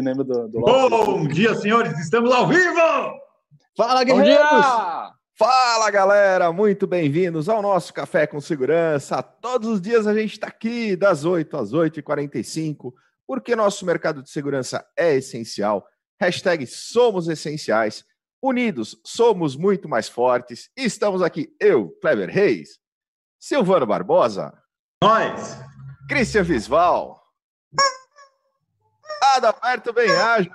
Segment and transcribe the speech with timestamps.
[0.00, 1.96] Lembra do, do Bom dia, senhores!
[2.00, 2.80] Estamos ao vivo!
[3.76, 4.66] Fala, guerreiros!
[5.38, 6.52] Fala, galera!
[6.52, 9.22] Muito bem-vindos ao nosso Café com Segurança.
[9.22, 12.92] Todos os dias a gente está aqui, das 8 às 8h45,
[13.24, 15.86] porque nosso mercado de segurança é essencial.
[16.20, 18.04] Hashtag somos essenciais.
[18.42, 20.70] Unidos, somos muito mais fortes.
[20.76, 22.80] E estamos aqui, eu, Kleber Reis,
[23.38, 24.52] Silvano Barbosa,
[25.00, 25.56] Nós!
[26.08, 27.23] Christian Visval,
[29.22, 30.50] Adalberto Benhaja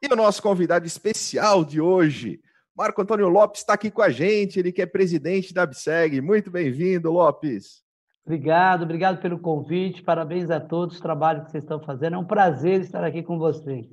[0.00, 2.40] e o nosso convidado especial de hoje,
[2.76, 6.20] Marco Antônio Lopes, está aqui com a gente, ele que é presidente da ABSEG.
[6.20, 7.82] Muito bem-vindo, Lopes.
[8.24, 12.14] Obrigado, obrigado pelo convite, parabéns a todos o trabalho que vocês estão fazendo.
[12.14, 13.86] É um prazer estar aqui com vocês.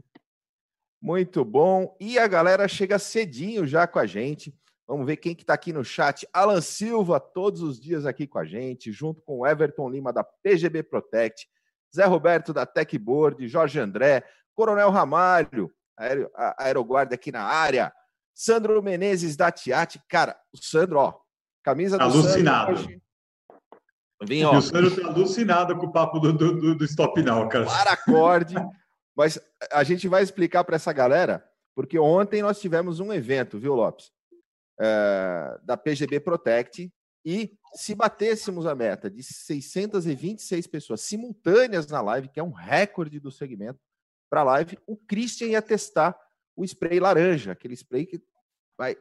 [1.02, 1.96] Muito bom.
[2.00, 4.54] E a galera chega cedinho já com a gente.
[4.88, 6.28] Vamos ver quem que está aqui no chat.
[6.32, 10.24] Alan Silva, todos os dias aqui com a gente, junto com o Everton Lima, da
[10.24, 11.48] PGB Protect,
[11.94, 17.92] Zé Roberto, da Techboard, Jorge André, Coronel Ramalho, aero, a Aeroguarda aqui na área,
[18.34, 20.02] Sandro Menezes, da Tiati.
[20.10, 21.14] Cara, o Sandro, ó,
[21.64, 22.78] camisa do Alucinado.
[22.78, 23.02] Sandro hoje.
[24.24, 27.48] Vem, E ó, o Sandro tá alucinado com o papo do, do, do- Stop Now,
[27.50, 27.66] cara.
[27.66, 28.56] paracorde.
[29.16, 29.40] Mas
[29.72, 34.12] a gente vai explicar para essa galera, porque ontem nós tivemos um evento, viu, Lopes?
[34.80, 36.92] É, da PGB Protect.
[37.26, 43.20] E se batêssemos a meta de 626 pessoas simultâneas na live, que é um recorde
[43.20, 43.80] do segmento
[44.30, 46.18] para a live, o Christian ia testar
[46.56, 48.22] o spray laranja, aquele spray que
[48.78, 48.98] vai,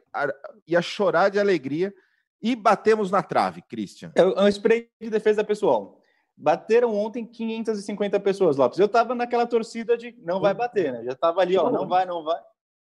[0.67, 1.93] ia chorar de alegria.
[2.41, 4.11] E batemos na trave, Christian.
[4.13, 5.99] É um spray de defesa pessoal.
[6.37, 8.77] Bateram ontem 550 pessoas, Lopes.
[8.77, 11.03] Eu tava naquela torcida de não vai bater, né?
[11.05, 12.39] Já tava ali, ó, não vai, não vai.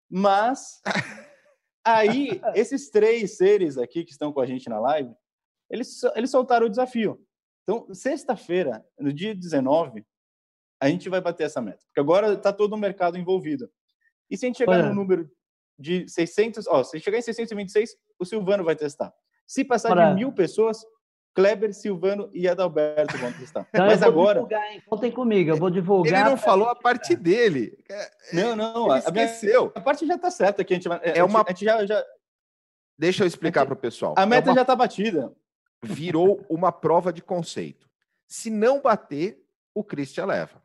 [0.09, 0.81] Mas
[1.85, 5.13] aí, esses três seres aqui que estão com a gente na live,
[5.73, 7.19] eles, eles soltaram o desafio.
[7.63, 10.05] Então, sexta-feira, no dia 19,
[10.81, 11.79] a gente vai bater essa meta.
[11.87, 13.69] Porque agora está todo o mercado envolvido.
[14.29, 14.89] E se a gente chegar Olha.
[14.89, 15.29] no número
[15.79, 19.11] de 600, ó, se chegar em 626, o Silvano vai testar.
[19.47, 20.09] Se passar Olha.
[20.09, 20.77] de mil pessoas,
[21.35, 23.67] Kleber, Silvano e Adalberto vão testar.
[23.69, 24.35] Então, Mas eu vou agora.
[24.39, 24.83] divulgar, hein?
[24.87, 26.29] Contem comigo, eu vou Ele divulgar.
[26.29, 27.75] não falou a parte dele.
[27.89, 29.71] É, Não, não, Ele esqueceu.
[29.73, 30.63] a parte já está certa.
[30.63, 32.05] Que a gente, vai- É uma- a gente já, já-
[32.97, 34.13] Deixa eu explicar para o pessoal.
[34.15, 35.33] a É meta uma já está batida.
[35.83, 37.89] Virou uma prova de conceito.
[38.27, 40.63] Se não bater, o Christian leva.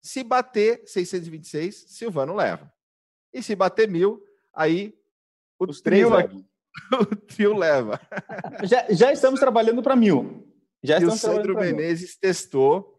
[0.00, 2.72] Se bater 626, Silvano leva.
[3.32, 4.22] E se bater mil,
[4.54, 4.94] aí
[5.58, 6.44] o Os três trio, levam.
[7.00, 8.00] o trio leva.
[8.64, 10.46] já, já estamos trabalhando para mil.
[10.82, 11.76] Já E o Sandro pra mil.
[11.76, 12.94] Menezes testou.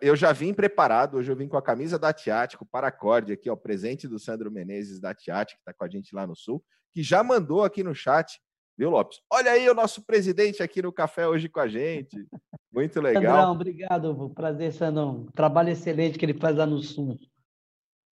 [0.00, 3.34] Eu já vim preparado, hoje eu vim com a camisa da Tiate, com o paracorde
[3.34, 6.34] aqui, ó, presente do Sandro Menezes da Tiate, que está com a gente lá no
[6.34, 8.40] Sul, que já mandou aqui no chat,
[8.76, 9.20] viu, Lopes?
[9.32, 12.26] Olha aí o nosso presidente aqui no café hoje com a gente.
[12.72, 13.22] Muito legal.
[13.22, 14.30] Sandrão, obrigado.
[14.34, 15.26] Prazer, Sandrão.
[15.34, 17.18] Trabalho excelente que ele faz lá no Sul.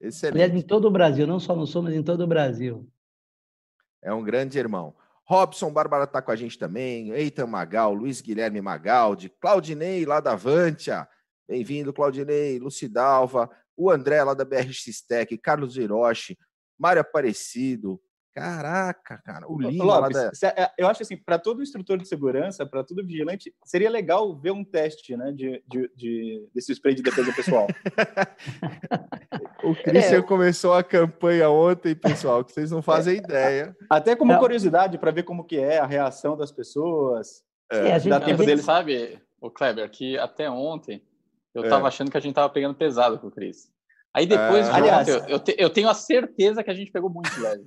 [0.00, 0.62] Aliás, em Excelente.
[0.64, 2.88] todo o Brasil, não só no Sul, mas em todo o Brasil.
[4.02, 4.94] É um grande irmão.
[5.26, 7.10] Robson Bárbara está com a gente também.
[7.12, 11.08] Eitan Magal, Luiz Guilherme Magaldi, Claudinei lá da Avantia.
[11.48, 16.38] Bem-vindo, Claudinei, Lucidalva, o André lá da BRX Tech, Carlos Hiroshi,
[16.78, 18.00] Mário Aparecido.
[18.34, 20.34] Caraca, cara, o Lima lá Lopes, da.
[20.34, 24.36] se- é, eu acho assim, para todo instrutor de segurança, para todo vigilante, seria legal
[24.36, 27.66] ver um teste, né, de, de, de- desse spray de defesa pessoal.
[29.62, 30.22] O Christian É.
[30.22, 33.74] começou a campanha ontem, pessoal, que vocês não fazem ideia.
[33.88, 34.38] Até como É.
[34.38, 37.42] curiosidade para ver como que é a reação das pessoas.
[37.72, 38.62] É, a gente, dá a tempo gente- dele.
[38.62, 41.02] sabe, o Kleber, que até ontem
[41.54, 41.68] eu É.
[41.68, 43.70] tava achando que a gente tava pegando pesado com o Cris.
[44.12, 44.72] Aí depois Ah.
[44.72, 47.30] de Aliás- ontem, eu, eu te- eu tenho a certeza que a gente pegou muito
[47.40, 47.64] leve.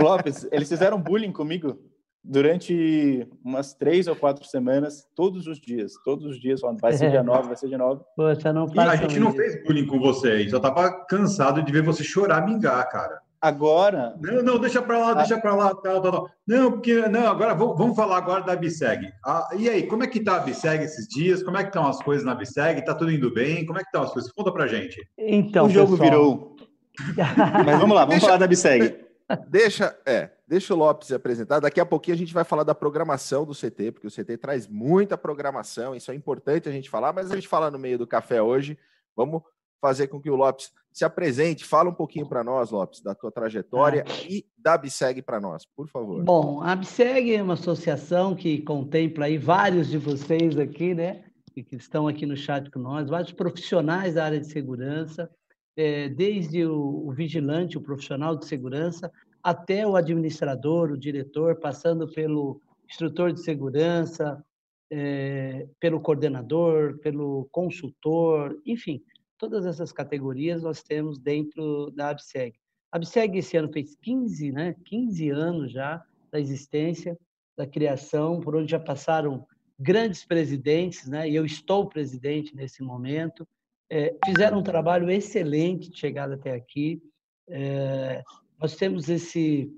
[0.00, 1.78] Lopes, eles fizeram bullying comigo
[2.22, 5.92] durante umas três ou quatro semanas, todos os dias.
[6.04, 8.02] Todos os dias falando, vai ser dia 9, vai ser dia 9.
[8.16, 10.52] Poxa, não E a gente não fez bullying com vocês.
[10.52, 13.20] Eu tava cansado de ver você chorar, mingar, cara.
[13.40, 16.30] Agora, Não, não, deixa pra lá, deixa pra lá, tal, tal, tal.
[16.44, 19.12] Não, porque, não, agora vamos, vamos falar agora da Biseg.
[19.24, 21.40] Ah, e aí, como é que tá a Biseg esses dias?
[21.44, 22.84] Como é que estão as coisas na Biseg?
[22.84, 23.64] Tá tudo indo bem?
[23.64, 24.32] Como é que estão as coisas?
[24.32, 25.00] Conta pra gente.
[25.16, 26.56] Então, o jogo pessoal, virou.
[27.64, 29.07] Mas vamos lá, vamos Deixa- falar da Biseg.
[29.48, 31.60] Deixa, é, deixa o Lopes se apresentar.
[31.60, 34.66] Daqui a pouquinho a gente vai falar da programação do CT, porque o CT traz
[34.66, 38.06] muita programação, isso é importante a gente falar, mas a gente fala no meio do
[38.06, 38.78] café hoje.
[39.14, 39.42] Vamos
[39.80, 43.30] fazer com que o Lopes se apresente, fala um pouquinho para nós, Lopes, da tua
[43.30, 46.22] trajetória e da Biseg para nós, por favor.
[46.24, 51.24] Bom, a ABSEG é uma associação que contempla aí vários de vocês aqui, né?
[51.52, 55.30] Que que estão aqui no chat com nós, vários profissionais da área de segurança,
[55.78, 59.10] eh, desde o, o vigilante, o profissional de segurança,
[59.42, 64.44] até o administrador, o diretor, passando pelo instrutor de segurança,
[64.90, 69.02] eh, pelo coordenador, pelo consultor, enfim,
[69.38, 72.58] Todas essas categorias nós temos dentro da ABSEG.
[72.90, 76.02] A ABSEG esse ano fez 15, né, 15 anos já
[76.32, 77.16] da existência,
[77.56, 79.46] da criação, por onde já passaram
[79.78, 83.46] grandes presidentes, né, e eu estou presidente nesse momento,
[83.90, 87.02] é, fizeram um trabalho excelente de chegada até aqui.
[87.48, 88.22] É,
[88.60, 89.72] nós temos esse,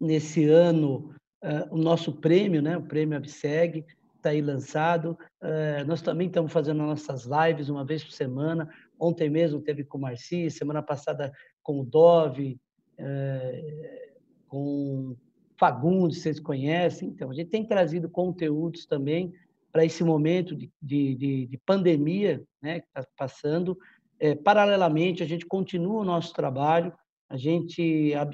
[0.00, 3.84] nesse ano, uh, o nosso prêmio, né, o prêmio ABSEG,
[4.16, 5.18] está aí lançado.
[5.42, 8.68] Uh, nós também estamos fazendo nossas lives uma vez por semana.
[8.98, 11.32] Ontem mesmo teve com o Marci, semana passada
[11.62, 12.58] com o Dove,
[12.98, 15.16] uh, com
[15.56, 17.08] Fagundes, vocês conhecem.
[17.08, 19.34] Então, a gente tem trazido conteúdos também
[19.72, 23.78] para esse momento de, de, de, de pandemia né, que está passando.
[24.18, 26.92] É, paralelamente, a gente continua o nosso trabalho.
[27.28, 28.26] A gente, a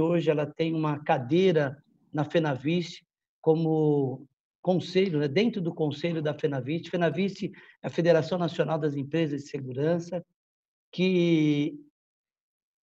[0.00, 1.82] hoje, ela tem uma cadeira
[2.12, 3.06] na FenaViste
[3.40, 4.26] como
[4.60, 6.90] conselho, né, dentro do conselho da FenaViste.
[6.90, 7.52] FenaViste
[7.82, 10.24] é a Federação Nacional das Empresas de Segurança,
[10.90, 11.78] que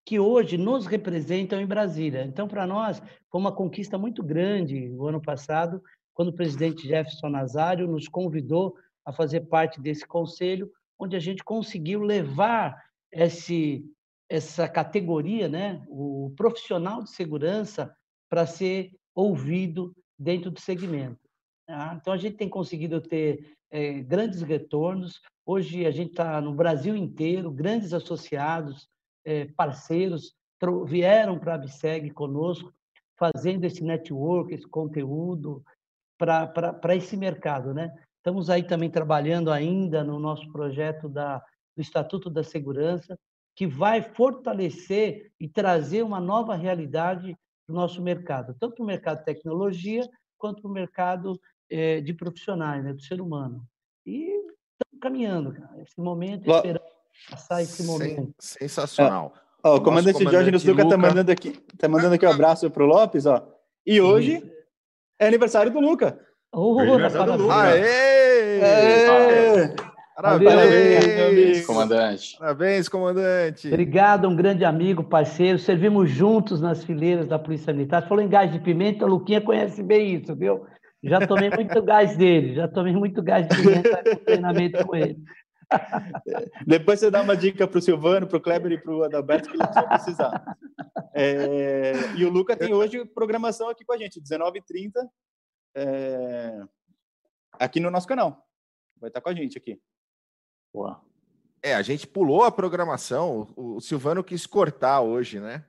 [0.06, 2.24] que hoje nos representam em Brasília.
[2.24, 5.82] Então, para nós, foi uma conquista muito grande o ano passado,
[6.14, 11.43] quando o presidente Jefferson Nazário nos convidou a fazer parte desse conselho, onde a gente
[11.44, 12.82] conseguiu levar
[13.12, 13.84] esse,
[14.28, 17.94] essa categoria, né, o profissional de segurança,
[18.31, 21.19] para ser ouvido dentro do segmento.
[21.66, 21.99] Tá?
[22.00, 25.20] Então, a gente tem conseguido ter é, grandes retornos.
[25.44, 28.88] Hoje, a gente está no Brasil inteiro, grandes associados,
[29.25, 30.34] é, parceiros
[30.87, 32.72] vieram para a Abseg conosco,
[33.19, 35.62] fazendo esse network, esse conteúdo
[36.19, 37.75] para esse mercado.
[37.75, 37.93] Né?
[38.19, 41.38] Estamos aí também trabalhando ainda no nosso projeto da,
[41.76, 43.19] do Estatuto da Segurança,
[43.55, 48.87] que vai fortalecer e trazer uma nova realidade para o nosso mercado, tanto para o
[48.87, 51.40] mercado de tecnologia quanto para o mercado
[51.70, 53.64] é, de profissionais, né, do ser humano.
[54.05, 55.81] E estamos caminhando, cara.
[55.81, 56.56] Esse momento, Lo...
[56.56, 56.82] esperando
[57.31, 58.34] passar esse momento.
[58.38, 59.32] Sensacional.
[59.37, 59.69] É.
[59.69, 62.82] Ó, o comandante, comandante Jorge Luca está mandando aqui, tá mandando aqui um abraço para
[62.82, 63.46] o Lopes, ó.
[63.87, 64.55] E hoje Isso.
[65.19, 66.19] É aniversário do Luca.
[66.52, 67.55] Oh, aniversário do Luca.
[67.55, 68.61] Aê!
[68.62, 69.75] Aê!
[70.16, 72.38] Parabéns, Parabéns, comandante.
[72.38, 73.66] Parabéns, comandante.
[73.66, 75.58] Obrigado, um grande amigo, parceiro.
[75.58, 78.06] Servimos juntos nas fileiras da Polícia Militar.
[78.06, 80.66] Falou em gás de pimenta, o Luquinha conhece bem isso, viu?
[81.02, 85.16] Já tomei muito gás dele, já tomei muito gás de pimenta no treinamento com ele.
[86.66, 89.50] Depois você dá uma dica para o Silvano, para o Kleber e para o Adalberto
[89.50, 90.56] que eles vão precisar.
[91.14, 94.93] É, e o Luca tem hoje programação aqui com a gente, 19h30,
[95.76, 96.62] é,
[97.52, 98.46] aqui no nosso canal.
[99.00, 99.81] Vai estar com a gente aqui.
[100.72, 101.00] Boa.
[101.62, 103.49] É, a gente pulou a programação.
[103.56, 105.64] O, o Silvano quis cortar hoje, né?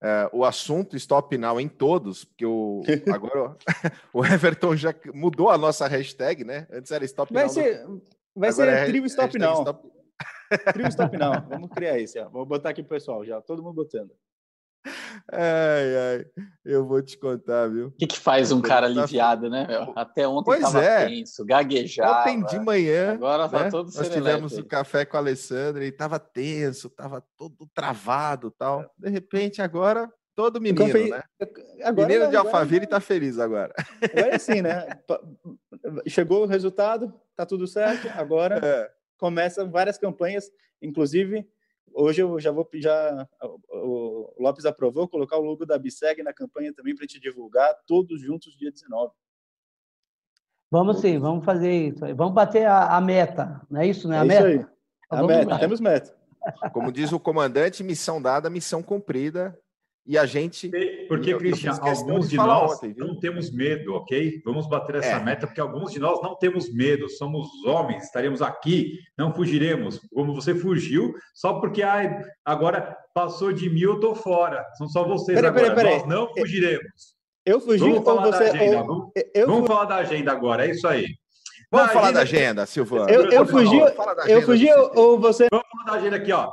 [0.00, 3.56] É, o assunto Stop Now em todos, porque o, agora
[4.12, 6.68] o Everton já mudou a nossa hashtag, né?
[6.70, 7.52] Antes era Stop vai Now.
[7.52, 7.84] Ser,
[8.34, 9.60] vai agora ser é trio Stop Now.
[9.60, 9.88] Stop...
[10.72, 11.32] trio Stop Now.
[11.48, 12.18] Vamos criar esse.
[12.18, 12.28] Ó.
[12.28, 14.12] Vou botar aqui pro pessoal já, todo mundo botando.
[15.30, 16.26] Ai, ai,
[16.64, 17.88] eu vou te contar, viu?
[17.88, 19.66] O que, que faz um cara aliviado, né?
[19.66, 19.92] Meu?
[19.96, 21.06] Até ontem pois tava é.
[21.06, 22.20] tenso, gaguejava.
[22.20, 23.70] Ontem de manhã, agora tá né?
[23.70, 28.90] todo Nós tivemos o café com a Alessandra e tava tenso, tava todo travado tal.
[28.96, 31.10] De repente, agora, todo menino, Confe...
[31.10, 31.20] né?
[31.82, 33.74] Agora, menino de Alphaville tá feliz agora.
[34.00, 34.86] Agora é assim, né?
[36.06, 38.88] Chegou o resultado, tá tudo certo, agora é.
[39.16, 40.48] começa várias campanhas,
[40.80, 41.44] inclusive
[41.92, 43.26] Hoje eu já vou já
[43.70, 48.20] o Lopes aprovou colocar o logo da Biseg na campanha também para te divulgar todos
[48.20, 49.10] juntos dia 19.
[50.70, 52.00] Vamos sim, vamos fazer isso.
[52.14, 54.18] Vamos bater a, a meta, não é isso, né?
[54.18, 54.50] A é meta.
[54.50, 54.66] Isso aí.
[55.10, 56.14] A meta, temos meta.
[56.72, 59.58] Como diz o comandante, missão dada, missão cumprida.
[60.08, 60.70] E a gente.
[61.06, 64.40] Porque, Cristian, alguns de, nós ontem, não temos medo, ok?
[64.42, 65.22] Vamos bater essa é.
[65.22, 70.00] meta, porque alguns de nós não temos medo, somos homens, estaremos aqui, não fugiremos.
[70.14, 74.64] Como você fugiu, só porque ai, agora passou de mil, eu tô fora.
[74.78, 75.74] São só vocês pera, agora.
[75.74, 77.14] Pera, pera, nós não fugiremos.
[77.44, 78.44] Eu fugi vamos falar você...
[78.44, 78.82] da agenda.
[78.82, 79.46] Vamos, eu...
[79.46, 81.06] vamos falar da agenda agora, é isso aí.
[81.70, 83.10] Vamos falar da agenda, Silvano.
[83.10, 83.78] Eu, eu fugi,
[84.26, 85.48] eu fugi ou você.
[85.50, 86.50] Vamos falar da agenda aqui, ó.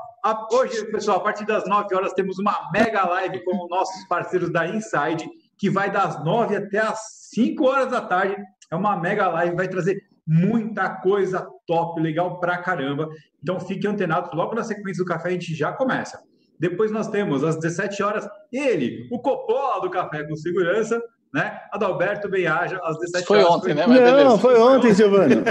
[0.51, 4.65] Hoje, pessoal, a partir das 9 horas, temos uma mega live com nossos parceiros da
[4.65, 8.35] Inside, que vai das 9 até as 5 horas da tarde.
[8.71, 13.07] É uma mega live, vai trazer muita coisa top, legal pra caramba.
[13.43, 16.19] Então fiquem antenados, logo na sequência do café a gente já começa.
[16.59, 20.99] Depois nós temos às 17 horas ele, o Coppola do Café com Segurança,
[21.35, 21.59] né?
[21.71, 23.55] Adalberto Benhaja, às 17 foi horas.
[23.55, 23.85] Ontem, né?
[23.85, 24.23] Mas beleza.
[24.23, 25.43] Não, foi ontem, Silvano.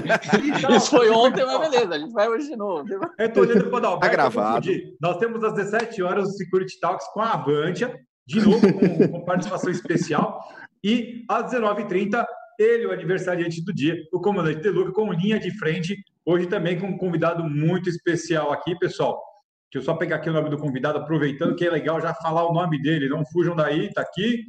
[0.76, 2.88] Isso foi ontem, mas beleza, a gente vai hoje de novo.
[3.18, 4.00] Eu tô olhando para o Adalberto.
[4.00, 4.68] Tá gravado.
[5.00, 7.94] Nós temos às 17 horas o Security Talks com a Avantia,
[8.26, 10.42] de novo com, com participação especial.
[10.82, 12.24] E às 19h30,
[12.58, 16.86] ele, o aniversariante do dia, o comandante Deluca, com linha de frente Hoje também com
[16.86, 19.22] um convidado muito especial aqui, pessoal.
[19.70, 22.48] Deixa eu só pegar aqui o nome do convidado, aproveitando que é legal já falar
[22.48, 23.10] o nome dele.
[23.10, 24.44] Não fujam daí, tá aqui.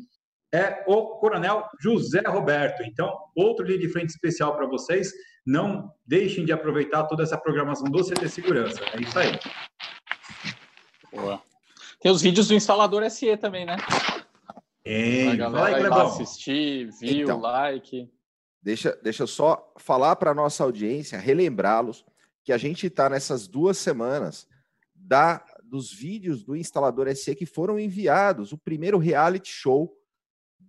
[0.54, 2.84] É o Coronel José Roberto.
[2.84, 5.12] Então, outro linha de frente especial para vocês.
[5.46, 8.82] Não deixem de aproveitar toda essa programação do CT Segurança.
[8.94, 9.40] É isso aí.
[11.12, 11.42] Boa.
[12.00, 13.78] Tem os vídeos do instalador SE também, né?
[14.84, 15.38] Tem.
[15.38, 18.08] Vai lá assistir, viu, então, like.
[18.62, 22.06] Deixa, deixa eu só falar para a nossa audiência, relembrá-los
[22.44, 24.48] que a gente está nessas duas semanas
[24.94, 29.95] da, dos vídeos do instalador SE que foram enviados, o primeiro reality show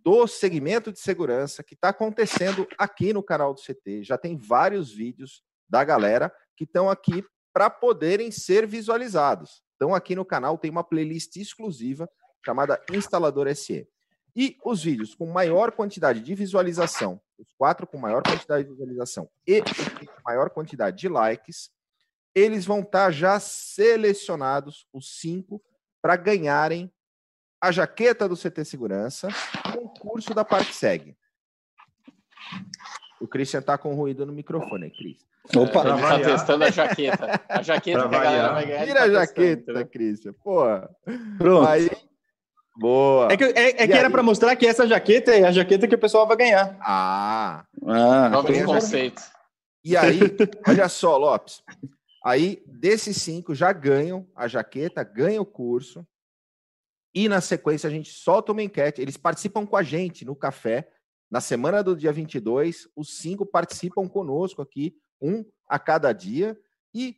[0.07, 4.05] do segmento de segurança que está acontecendo aqui no canal do CT.
[4.05, 9.65] Já tem vários vídeos da galera que estão aqui para poderem ser visualizados.
[9.75, 12.09] Então, aqui no canal tem uma playlist exclusiva
[12.45, 13.89] chamada Instalador SE.
[14.37, 19.29] E os vídeos com maior quantidade de visualização, os quatro com maior quantidade de visualização
[19.45, 21.73] e com maior quantidade de likes,
[22.33, 25.61] eles vão estar tá já selecionados, os cinco,
[26.01, 26.93] para ganharem
[27.61, 29.29] a jaqueta do CT Segurança,
[29.73, 31.17] concurso da ParkSeg.
[33.21, 35.19] O Christian está com ruído no microfone, Cris.
[35.55, 37.41] Opa, ele está testando a jaqueta.
[37.49, 38.85] A jaqueta que a galera vai ganhar.
[38.85, 40.33] Tira tá a jaqueta, testando, Christian.
[40.43, 40.65] Pô.
[41.39, 41.69] Pronto.
[41.69, 41.91] Aí,
[42.77, 43.33] boa.
[43.33, 45.95] É que, é, é que era para mostrar que essa jaqueta é a jaqueta que
[45.95, 46.77] o pessoal vai ganhar.
[46.81, 47.65] Ah.
[47.87, 49.25] ah Novos conceitos.
[49.85, 50.19] E aí,
[50.67, 51.63] olha só, Lopes.
[52.25, 56.05] Aí, desses cinco, já ganham a jaqueta, ganham o curso.
[57.17, 59.01] E na sequência, a gente solta uma enquete.
[59.01, 60.87] Eles participam com a gente no café.
[61.31, 66.61] Na semana do dia 22, os cinco participam conosco aqui, um a cada dia.
[66.95, 67.17] E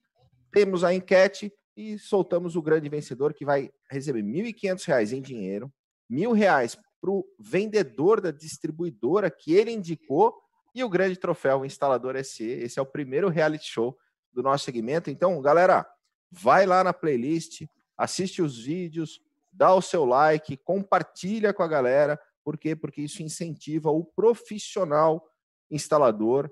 [0.52, 5.72] temos a enquete e soltamos o grande vencedor que vai receber R$ 1.500 em dinheiro,
[6.08, 10.32] R$ 1.000 para o vendedor da distribuidora que ele indicou
[10.76, 12.44] e o grande troféu o instalador SE.
[12.44, 13.98] Esse é o primeiro reality show
[14.32, 15.10] do nosso segmento.
[15.10, 15.84] Então, galera,
[16.30, 17.62] vai lá na playlist,
[17.96, 19.20] assiste os vídeos,
[19.58, 22.18] dá o seu like, compartilha com a galera.
[22.44, 22.76] Por quê?
[22.76, 25.28] Porque isso incentiva o profissional
[25.68, 26.48] instalador,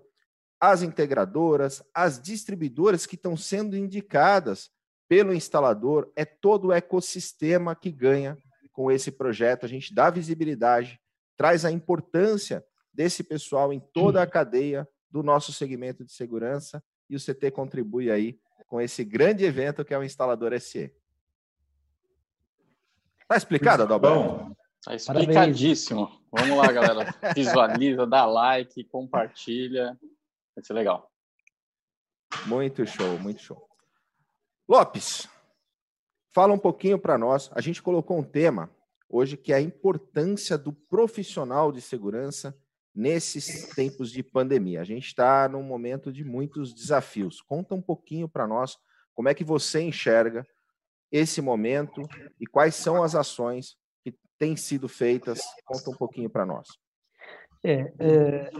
[0.60, 4.70] as integradoras, as distribuidoras que estão sendo indicadas
[5.08, 6.12] pelo instalador.
[6.16, 8.36] É todo o ecossistema que ganha
[8.72, 9.64] com esse projeto.
[9.64, 11.00] A gente dá visibilidade,
[11.36, 17.14] traz a importância desse pessoal em toda a cadeia do nosso segmento de segurança e
[17.14, 18.36] o CT contribui aí
[18.66, 20.92] com esse grande evento que é o Instalador SE.
[23.28, 24.56] Tá explicado, Adalberto?
[24.84, 26.08] Tá explicadíssimo.
[26.30, 27.14] Vamos lá, galera.
[27.34, 29.98] Visualiza, dá like, compartilha.
[30.54, 31.10] Vai ser legal.
[32.46, 33.68] Muito show, muito show.
[34.68, 35.28] Lopes,
[36.32, 37.50] fala um pouquinho para nós.
[37.52, 38.70] A gente colocou um tema
[39.08, 42.56] hoje que é a importância do profissional de segurança
[42.94, 44.80] nesses tempos de pandemia.
[44.80, 47.40] A gente está num momento de muitos desafios.
[47.40, 48.78] Conta um pouquinho para nós
[49.14, 50.46] como é que você enxerga
[51.10, 52.02] esse momento
[52.40, 55.40] e quais são as ações que têm sido feitas.
[55.64, 56.68] Conta um pouquinho para nós.
[57.64, 58.50] É, é,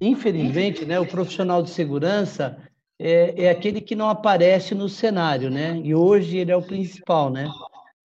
[0.00, 2.56] infelizmente, né, o profissional de segurança
[2.98, 5.78] é, é, aquele que não aparece no cenário, né?
[5.84, 7.46] E hoje ele é o principal, né?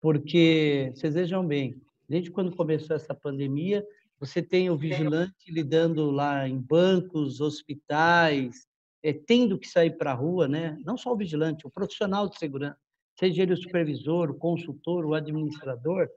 [0.01, 3.85] Porque vocês vejam bem, desde quando começou essa pandemia,
[4.19, 8.67] você tem o vigilante lidando lá em bancos, hospitais,
[9.03, 10.77] é, tendo que sair para a rua, né?
[10.85, 12.77] não só o vigilante, o profissional de segurança,
[13.21, 16.09] seja ele o supervisor, o consultor, o administrador.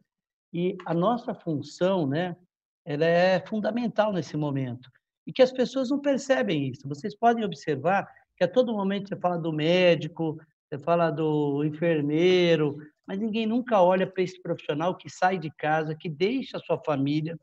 [0.50, 2.34] E a nossa função né,
[2.82, 4.90] ela é fundamental nesse momento.
[5.26, 6.88] E que as pessoas não percebem isso.
[6.88, 12.78] Vocês podem observar que a todo momento você fala do médico, você fala do enfermeiro,
[13.06, 16.78] mas ninguém nunca olha para esse profissional que sai de casa, que deixa a sua
[16.78, 17.38] família,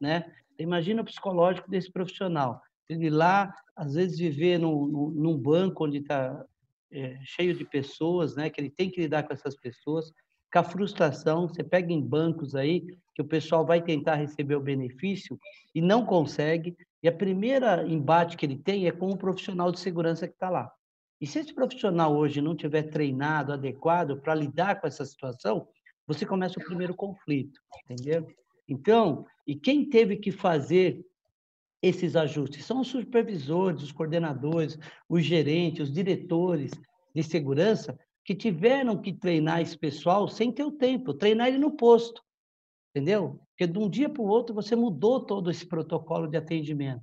[0.00, 0.24] né?
[0.56, 2.62] Imagina o psicológico desse profissional.
[2.88, 6.44] Ele lá, às vezes, viver num, num banco onde está
[6.92, 8.50] é, cheio de pessoas, né?
[8.50, 10.12] Que ele tem que lidar com essas pessoas,
[10.52, 11.48] com a frustração.
[11.48, 15.38] Você pega em bancos aí que o pessoal vai tentar receber o benefício
[15.74, 16.76] e não consegue.
[17.02, 20.50] E a primeira embate que ele tem é com o profissional de segurança que está
[20.50, 20.70] lá.
[21.20, 25.68] E se esse profissional hoje não tiver treinado, adequado para lidar com essa situação,
[26.06, 28.26] você começa o primeiro conflito, entendeu?
[28.66, 31.04] Então, e quem teve que fazer
[31.82, 32.64] esses ajustes?
[32.64, 36.70] São os supervisores, os coordenadores, os gerentes, os diretores
[37.14, 41.72] de segurança que tiveram que treinar esse pessoal sem ter o tempo, treinar ele no
[41.72, 42.22] posto,
[42.94, 43.40] entendeu?
[43.50, 47.02] Porque de um dia para o outro você mudou todo esse protocolo de atendimento.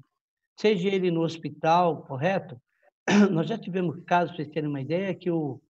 [0.55, 2.59] Seja ele no hospital, correto?
[3.31, 5.61] Nós já tivemos casos, para vocês terem uma ideia, que o,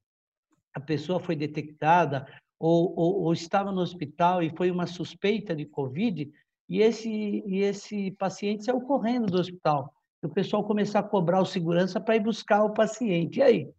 [0.73, 2.25] a pessoa foi detectada
[2.59, 6.31] ou, ou, ou, estava no hospital e foi uma suspeita de Covid,
[6.69, 9.93] e esse, e esse paciente saiu correndo do hospital.
[10.21, 13.39] o pessoal começar a cobrar o segurança para ir buscar o paciente.
[13.39, 13.69] E aí?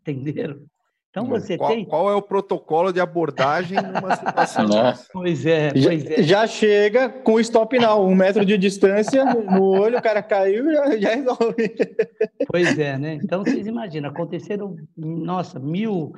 [0.00, 0.62] Entenderam?
[1.10, 1.84] Então você qual, tem.
[1.86, 4.94] Qual é o protocolo de abordagem numa situação né?
[5.10, 6.22] Pois é, pois já, é.
[6.22, 10.98] Já chega com stop now, um metro de distância no olho, o cara caiu já,
[10.98, 11.74] já resolve.
[12.46, 13.14] Pois é, né?
[13.14, 16.12] Então vocês imaginam, aconteceram, nossa, mil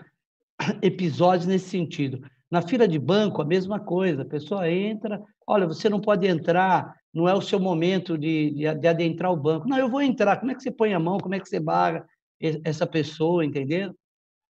[0.82, 2.20] episódios nesse sentido.
[2.50, 4.22] Na fila de banco, a mesma coisa.
[4.22, 8.74] A pessoa entra, olha, você não pode entrar, não é o seu momento de, de,
[8.74, 9.68] de adentrar o banco.
[9.68, 10.38] Não, eu vou entrar.
[10.38, 11.18] Como é que você põe a mão?
[11.18, 12.06] Como é que você barra
[12.64, 13.94] essa pessoa, entendeu?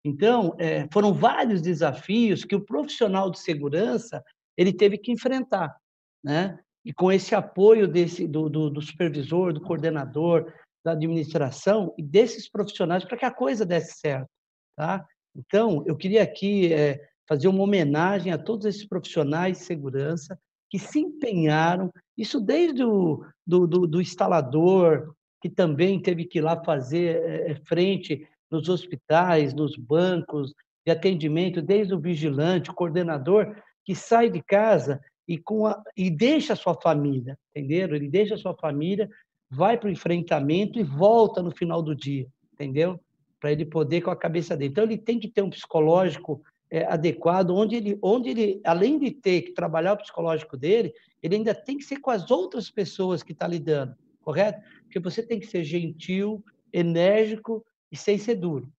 [0.05, 4.23] Então, é, foram vários desafios que o profissional de segurança
[4.57, 5.75] ele teve que enfrentar,
[6.23, 6.59] né?
[6.85, 10.53] E com esse apoio desse do, do, do supervisor, do coordenador,
[10.85, 14.29] da administração e desses profissionais para que a coisa desse certo,
[14.77, 15.05] tá?
[15.35, 20.39] Então, eu queria aqui é, fazer uma homenagem a todos esses profissionais de segurança
[20.71, 26.43] que se empenharam, isso desde o do, do, do instalador, que também teve que ir
[26.43, 30.55] lá fazer é, frente nos hospitais, nos bancos
[30.85, 33.55] de atendimento, desde o vigilante, o coordenador,
[33.85, 37.95] que sai de casa e, com a, e deixa a sua família, entenderam?
[37.95, 39.09] Ele deixa a sua família,
[39.51, 42.99] vai para o enfrentamento e volta no final do dia, entendeu?
[43.41, 44.71] Para ele poder com a cabeça dele.
[44.71, 49.11] Então, ele tem que ter um psicológico é, adequado, onde ele, onde ele, além de
[49.11, 53.23] ter que trabalhar o psicológico dele, ele ainda tem que ser com as outras pessoas
[53.23, 54.61] que está lidando, correto?
[54.83, 58.71] Porque você tem que ser gentil, enérgico e sem ser duro,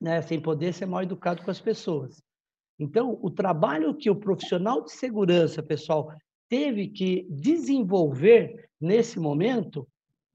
[0.00, 0.22] né?
[0.22, 2.22] sem poder ser mal educado com as pessoas.
[2.78, 6.12] Então, o trabalho que o profissional de segurança, pessoal,
[6.48, 9.86] teve que desenvolver nesse momento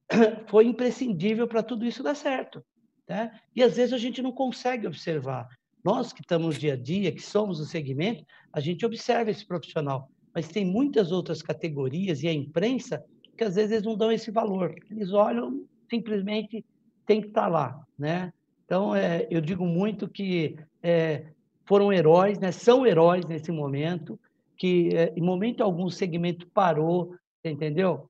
[0.48, 2.64] foi imprescindível para tudo isso dar certo.
[3.08, 3.32] Né?
[3.56, 5.48] E às vezes a gente não consegue observar.
[5.86, 10.10] Nós que estamos dia a dia, que somos o segmento, a gente observa esse profissional,
[10.34, 13.06] mas tem muitas outras categorias e a imprensa
[13.38, 14.74] que às vezes não dão esse valor.
[14.90, 16.66] Eles olham simplesmente
[17.06, 18.34] tem que estar lá, né?
[18.66, 21.28] Então, é, eu digo muito que é,
[21.66, 22.52] foram heróis, né?
[22.52, 24.20] São heróis nesse momento,
[24.58, 28.10] que é, em momento algum o segmento parou, entendeu?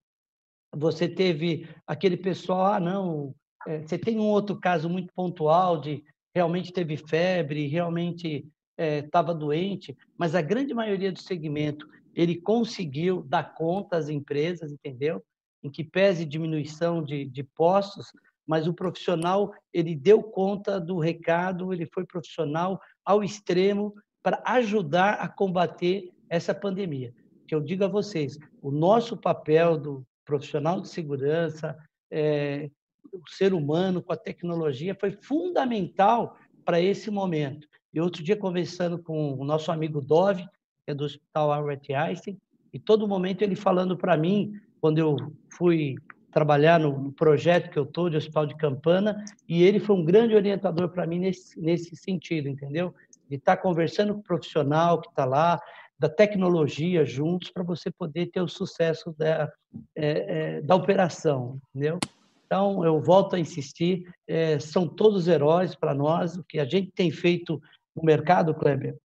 [0.73, 3.35] Você teve aquele pessoal, ah, não,
[3.67, 6.05] é, você tem um outro caso muito pontual de
[6.36, 8.45] realmente teve febre, realmente
[8.78, 14.71] estava é, doente, mas a grande maioria do segmento ele conseguiu dar conta às empresas,
[14.71, 15.24] entendeu?
[15.63, 18.12] Em que pese diminuição de, de postos,
[18.45, 25.13] mas o profissional ele deu conta do recado, ele foi profissional ao extremo para ajudar
[25.13, 27.13] a combater essa pandemia.
[27.48, 31.78] Que eu digo a vocês, o nosso papel do profissional de segurança,
[32.12, 32.69] é,
[33.11, 37.67] o ser humano com a tecnologia foi fundamental para esse momento.
[37.93, 40.43] E outro dia conversando com o nosso amigo Dove,
[40.83, 42.37] que é do Hospital Albert Einstein,
[42.73, 45.15] e todo momento ele falando para mim, quando eu
[45.49, 45.95] fui
[46.31, 50.35] trabalhar no, projeto que eu estou de Hospital de Campana, e ele foi um grande
[50.35, 52.93] orientador para mim nesse, nesse sentido, entendeu?
[53.29, 55.61] De estar tá conversando com o profissional que está lá,
[55.97, 59.49] da tecnologia juntos, para você poder ter o sucesso da,
[59.95, 61.99] é, é, da operação, entendeu?
[62.45, 66.91] Então, eu volto a insistir, é, são todos heróis para nós, o que a gente
[66.91, 67.62] tem feito
[67.95, 68.95] no mercado, Kleber,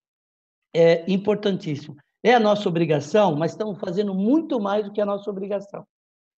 [0.73, 1.97] é importantíssimo.
[2.23, 5.85] É a nossa obrigação, mas estamos fazendo muito mais do que a nossa obrigação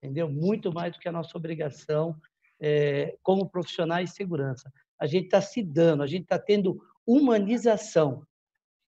[0.04, 0.30] entendeu?
[0.30, 2.16] Muito mais do que a nossa obrigação
[2.60, 4.72] é, como profissionais de segurança.
[5.00, 8.22] A gente está se dando, a gente está tendo humanização,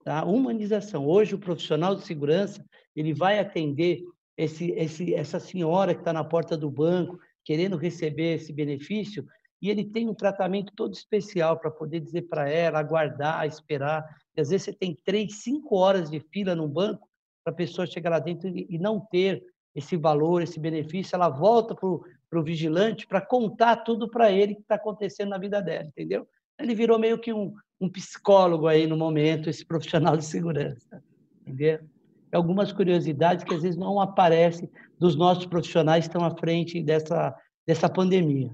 [0.04, 0.26] tá?
[0.26, 1.08] Humanização.
[1.08, 4.04] Hoje o profissional de segurança ele vai atender
[4.38, 9.26] esse, esse, essa senhora que está na porta do banco querendo receber esse benefício
[9.62, 14.04] e ele tem um tratamento todo especial para poder dizer para ela, aguardar, esperar.
[14.36, 17.08] E às vezes você tem três, cinco horas de fila no banco
[17.44, 21.76] para a pessoa chegar lá dentro e não ter esse valor, esse benefício, ela volta
[21.76, 26.28] para o vigilante para contar tudo para ele que está acontecendo na vida dela, entendeu?
[26.58, 31.04] Ele virou meio que um, um psicólogo aí no momento, esse profissional de segurança,
[31.42, 31.80] entendeu?
[32.36, 34.70] Algumas curiosidades que às vezes não aparecem
[35.00, 38.52] dos nossos profissionais que estão à frente dessa, dessa pandemia.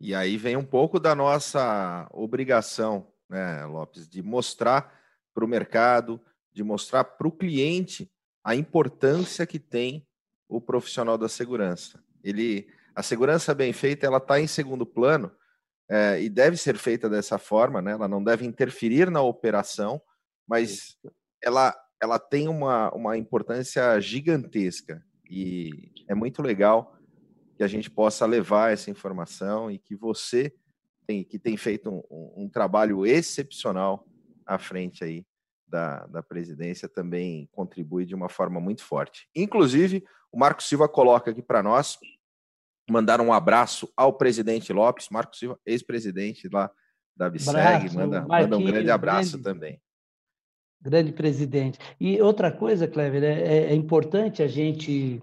[0.00, 4.98] E aí vem um pouco da nossa obrigação, né, Lopes, de mostrar
[5.34, 6.20] para o mercado,
[6.52, 8.10] de mostrar para o cliente
[8.42, 10.06] a importância que tem
[10.48, 12.02] o profissional da segurança.
[12.24, 15.30] Ele, a segurança bem feita, ela está em segundo plano
[15.88, 17.92] é, e deve ser feita dessa forma, né?
[17.92, 20.00] Ela não deve interferir na operação,
[20.48, 20.96] mas
[21.42, 26.96] ela, ela tem uma, uma importância gigantesca e é muito legal
[27.56, 30.52] que a gente possa levar essa informação e que você
[31.06, 34.06] tem, que tem feito um, um trabalho excepcional
[34.46, 35.26] à frente aí
[35.68, 39.28] da, da presidência também contribui de uma forma muito forte.
[39.34, 41.98] Inclusive, o Marco Silva coloca aqui para nós,
[42.90, 46.70] mandar um abraço ao presidente Lopes, Marco Silva, ex-presidente lá
[47.16, 49.82] da Abseg, manda, manda um grande abraço grande, também.
[50.82, 51.78] Grande presidente.
[52.00, 55.22] E outra coisa, Clever, é, é importante a gente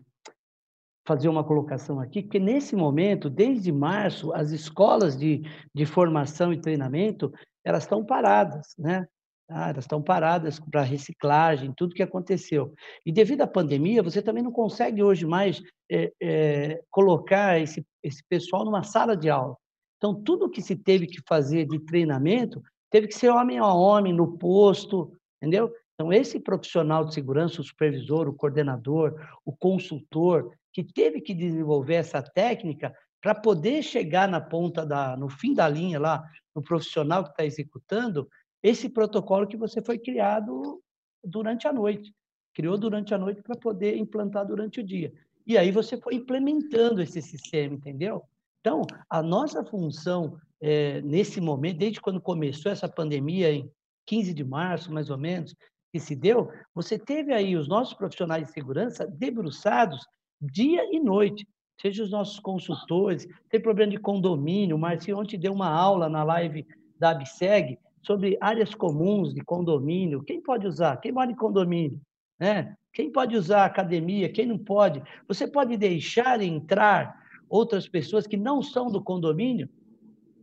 [1.07, 5.41] fazer uma colocação aqui, que nesse momento, desde março, as escolas de,
[5.73, 7.31] de formação e treinamento,
[7.63, 9.07] elas estão paradas, né?
[9.49, 12.73] Ah, elas estão paradas para reciclagem, tudo que aconteceu.
[13.05, 18.21] E devido à pandemia, você também não consegue hoje mais é, é, colocar esse, esse
[18.27, 19.55] pessoal numa sala de aula.
[19.95, 24.13] Então, tudo que se teve que fazer de treinamento teve que ser homem a homem,
[24.13, 25.73] no posto, entendeu?
[25.93, 31.95] Então, esse profissional de segurança, o supervisor, o coordenador, o consultor, que teve que desenvolver
[31.95, 36.23] essa técnica para poder chegar na ponta da, no fim da linha lá,
[36.55, 38.29] no profissional que está executando,
[38.61, 40.81] esse protocolo que você foi criado
[41.23, 42.13] durante a noite.
[42.53, 45.11] Criou durante a noite para poder implantar durante o dia.
[45.45, 48.23] E aí você foi implementando esse sistema, entendeu?
[48.59, 53.71] Então, a nossa função é, nesse momento, desde quando começou essa pandemia, em
[54.07, 55.55] 15 de março, mais ou menos,
[55.91, 60.05] que se deu, você teve aí os nossos profissionais de segurança debruçados
[60.41, 61.47] dia e noite,
[61.79, 66.23] seja os nossos consultores, tem problema de condomínio, o Marcinho ontem deu uma aula na
[66.23, 66.65] live
[66.99, 71.99] da ABSEG sobre áreas comuns de condomínio, quem pode usar, quem mora em condomínio,
[72.39, 72.75] né?
[72.93, 75.03] Quem pode usar academia, quem não pode?
[75.27, 77.15] Você pode deixar entrar
[77.47, 79.69] outras pessoas que não são do condomínio,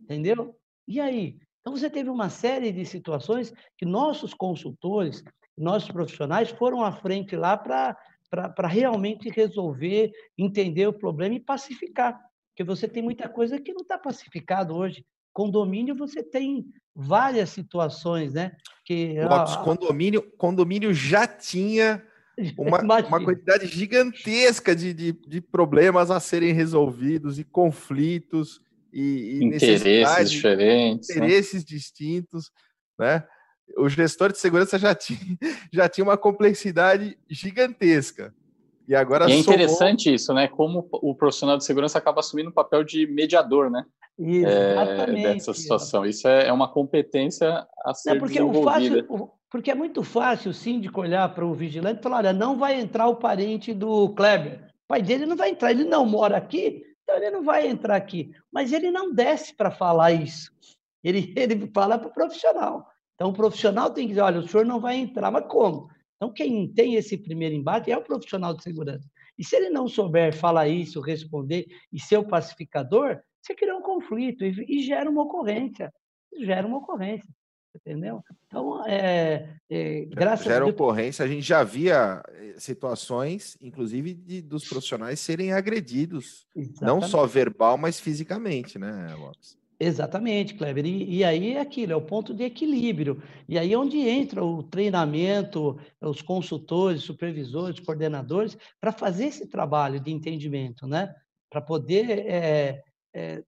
[0.03, 0.55] entendeu?
[0.87, 1.37] E aí?
[1.65, 5.25] Então você teve uma série de situações que nossos consultores,
[5.57, 12.21] nossos profissionais foram à frente lá para realmente resolver, entender o problema e pacificar.
[12.51, 15.07] Porque você tem muita coisa que não está pacificado hoje.
[15.33, 18.53] Condomínio, você tem várias situações, né?
[18.85, 22.07] Que, Lopes, condomínio, condomínio já tinha
[22.59, 28.61] uma, uma quantidade gigantesca de, de, de, problemas a serem resolvidos e conflitos
[28.95, 31.17] e, e interesses diferentes, né?
[31.17, 31.67] interesses né?
[31.67, 32.51] distintos,
[32.99, 33.25] né?
[33.77, 35.19] o gestor de segurança já tinha,
[35.73, 38.35] já tinha uma complexidade gigantesca.
[38.87, 40.15] E agora e é interessante somou...
[40.15, 40.47] isso, né?
[40.47, 43.85] Como o profissional de segurança acaba assumindo o um papel de mediador, né?
[44.19, 45.27] Exatamente.
[45.27, 46.05] É, dessa situação.
[46.05, 49.07] Isso é, é uma competência a ser não, porque desenvolvida.
[49.07, 52.59] Fácil, porque é muito fácil o síndico olhar para o vigilante e falar: olha, não
[52.59, 54.67] vai entrar o parente do Kleber.
[54.85, 57.95] O pai dele não vai entrar, ele não mora aqui, então ele não vai entrar
[57.95, 58.33] aqui.
[58.51, 60.51] Mas ele não desce para falar isso.
[61.03, 62.89] Ele, ele fala para o profissional.
[63.15, 65.89] Então, o profissional tem que dizer: olha, o senhor não vai entrar, mas como?
[66.17, 69.09] Então, quem tem esse primeiro embate é o profissional de segurança.
[69.39, 73.83] E se ele não souber falar isso, responder e ser o pacificador, você cria um
[73.83, 75.93] conflito e, e gera uma ocorrência.
[76.41, 77.29] Gera uma ocorrência.
[77.75, 78.23] Entendeu?
[78.47, 80.71] Então, é, é, graças Gera a Deus...
[80.71, 86.85] ocorrência, a gente já via eh, situações, inclusive, de, dos profissionais serem agredidos, Exatamente.
[86.85, 89.59] não só verbal, mas fisicamente, né, Lopes?
[89.79, 90.87] Exatamente, Kleber.
[90.87, 93.21] E, e, aí é aquilo, é o ponto de equilíbrio.
[93.49, 99.99] E aí é onde entra o treinamento, os consultores, supervisores, coordenadores, para fazer esse trabalho
[99.99, 101.13] de entendimento, né?
[101.51, 102.83] Para poder é,
[103.13, 103.43] é,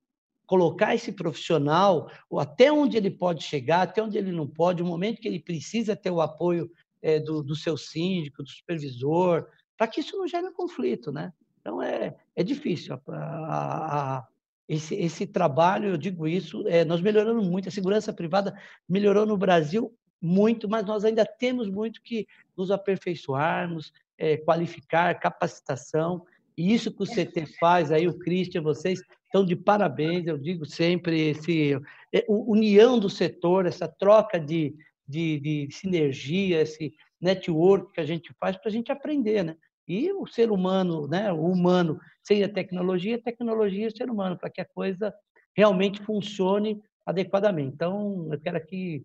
[0.46, 5.20] colocar esse profissional até onde ele pode chegar, até onde ele não pode, o momento
[5.20, 6.70] que ele precisa ter o apoio
[7.02, 11.32] é, do, do seu síndico, do supervisor, para que isso não gere conflito, né?
[11.60, 12.94] Então é, é difícil.
[12.94, 14.26] A, a, a
[14.68, 19.36] esse, esse trabalho, eu digo isso, é, nós melhoramos muito, a segurança privada melhorou no
[19.36, 26.24] Brasil muito, mas nós ainda temos muito que nos aperfeiçoarmos, é, qualificar, capacitação,
[26.56, 30.64] e isso que o CT faz, aí o Christian, vocês estão de parabéns, eu digo
[30.64, 31.74] sempre, esse
[32.14, 34.74] é, união do setor, essa troca de,
[35.06, 39.56] de, de sinergia, esse network que a gente faz para a gente aprender, né?
[39.86, 44.10] E o ser humano, né, o humano, sem a tecnologia, a tecnologia e o ser
[44.10, 45.14] humano, para que a coisa
[45.56, 47.72] realmente funcione adequadamente.
[47.74, 49.04] Então, eu quero aqui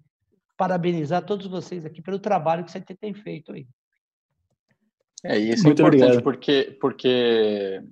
[0.58, 3.68] parabenizar todos vocês aqui pelo trabalho que você tem feito aí.
[5.24, 6.24] É, e isso é Muito é importante obrigado.
[6.24, 7.84] porque, porque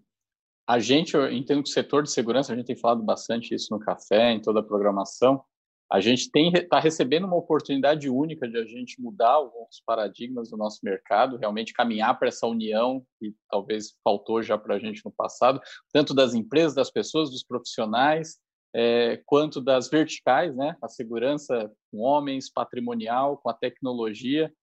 [0.67, 3.67] a gente, eu entendo que o setor de segurança, a gente tem falado bastante isso
[3.71, 5.43] no café, em toda a programação,
[5.91, 10.79] a gente está recebendo uma oportunidade única de a gente mudar alguns paradigmas do nosso
[10.83, 15.59] mercado, realmente caminhar para essa união que talvez faltou já para a gente no passado,
[15.91, 18.37] tanto das empresas, das pessoas, dos profissionais,
[18.75, 20.75] é, quanto das verticais, né?
[20.79, 24.53] A segurança com homens, patrimonial, com a tecnologia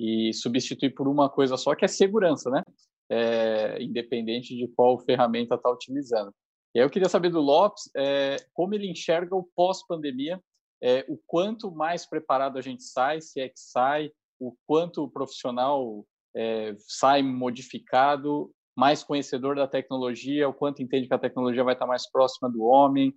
[0.00, 2.62] e substituir por uma coisa só que é segurança, né?
[3.10, 6.32] É, independente de qual ferramenta está utilizando.
[6.74, 10.40] E aí eu queria saber do Lopes é, como ele enxerga o pós-pandemia
[10.82, 15.10] é, o quanto mais preparado a gente sai, se é que sai, o quanto o
[15.10, 21.74] profissional é, sai modificado, mais conhecedor da tecnologia, o quanto entende que a tecnologia vai
[21.74, 23.14] estar mais próxima do homem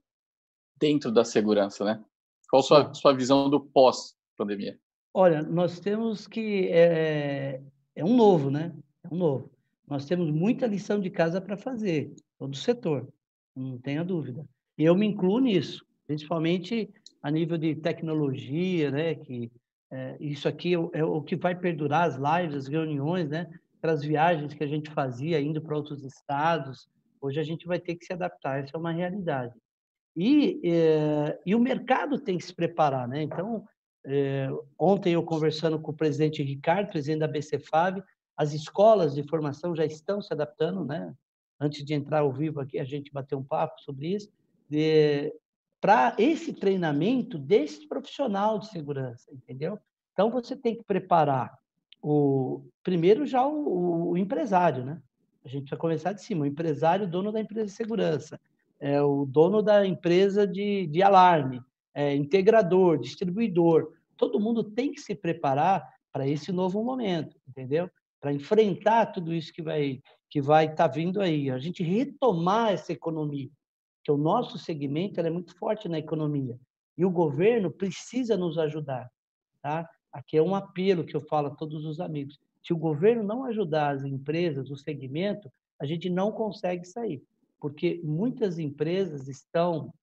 [0.78, 2.04] dentro da segurança, né?
[2.50, 4.78] Qual a sua, sua visão do pós-pandemia?
[5.14, 7.62] Olha, nós temos que é,
[7.96, 8.74] é um novo, né?
[9.04, 9.52] É um novo.
[9.88, 13.08] Nós temos muita lição de casa para fazer, todo o setor,
[13.56, 14.44] não tenha dúvida.
[14.76, 19.14] E eu me incluo nisso, principalmente a nível de tecnologia, né?
[19.14, 19.52] Que
[19.92, 23.48] é, isso aqui é, é, o que vai perdurar as lives, as reuniões, né?
[23.80, 26.90] Para as viagens que a gente fazia indo para outros estados.
[27.22, 29.54] Hoje a gente vai ter que se adaptar, essa é uma realidade.
[30.16, 33.22] E, é, e o mercado tem que se preparar, né?
[33.22, 33.64] Então,
[34.06, 38.04] é, ontem eu conversando com o presidente Ricardo, presidente da BCFAV,
[38.36, 41.14] as escolas de formação já estão se adaptando, né?
[41.60, 44.32] Antes de entrar ao vivo aqui, a gente bateu um papo sobre isso,
[45.80, 49.78] para esse treinamento desse profissional de segurança, entendeu?
[50.14, 51.58] Então, você tem que preparar
[52.02, 55.02] o primeiro já o, o empresário, né?
[55.46, 56.44] A gente vai começar de cima.
[56.44, 58.40] O empresário, dono da empresa de segurança,
[58.80, 61.62] é o dono da empresa de, de alarme,
[61.94, 63.94] é, integrador, distribuidor.
[64.18, 67.90] Todo mundo tem que se preparar para esse novo momento, entendeu?
[68.20, 71.52] Para enfrentar tudo isso que vai que vai estar tá vindo aí.
[71.52, 73.50] A gente retomar essa economia,
[74.04, 76.58] que o nosso segmento é muito forte na economia
[76.98, 79.08] e o governo precisa nos ajudar,
[79.62, 79.88] tá?
[80.12, 82.40] Aqui é um apelo que eu falo a todos os amigos.
[82.64, 87.22] Se o governo não ajudar as empresas, o segmento, a gente não consegue sair,
[87.60, 89.94] porque muitas empresas estão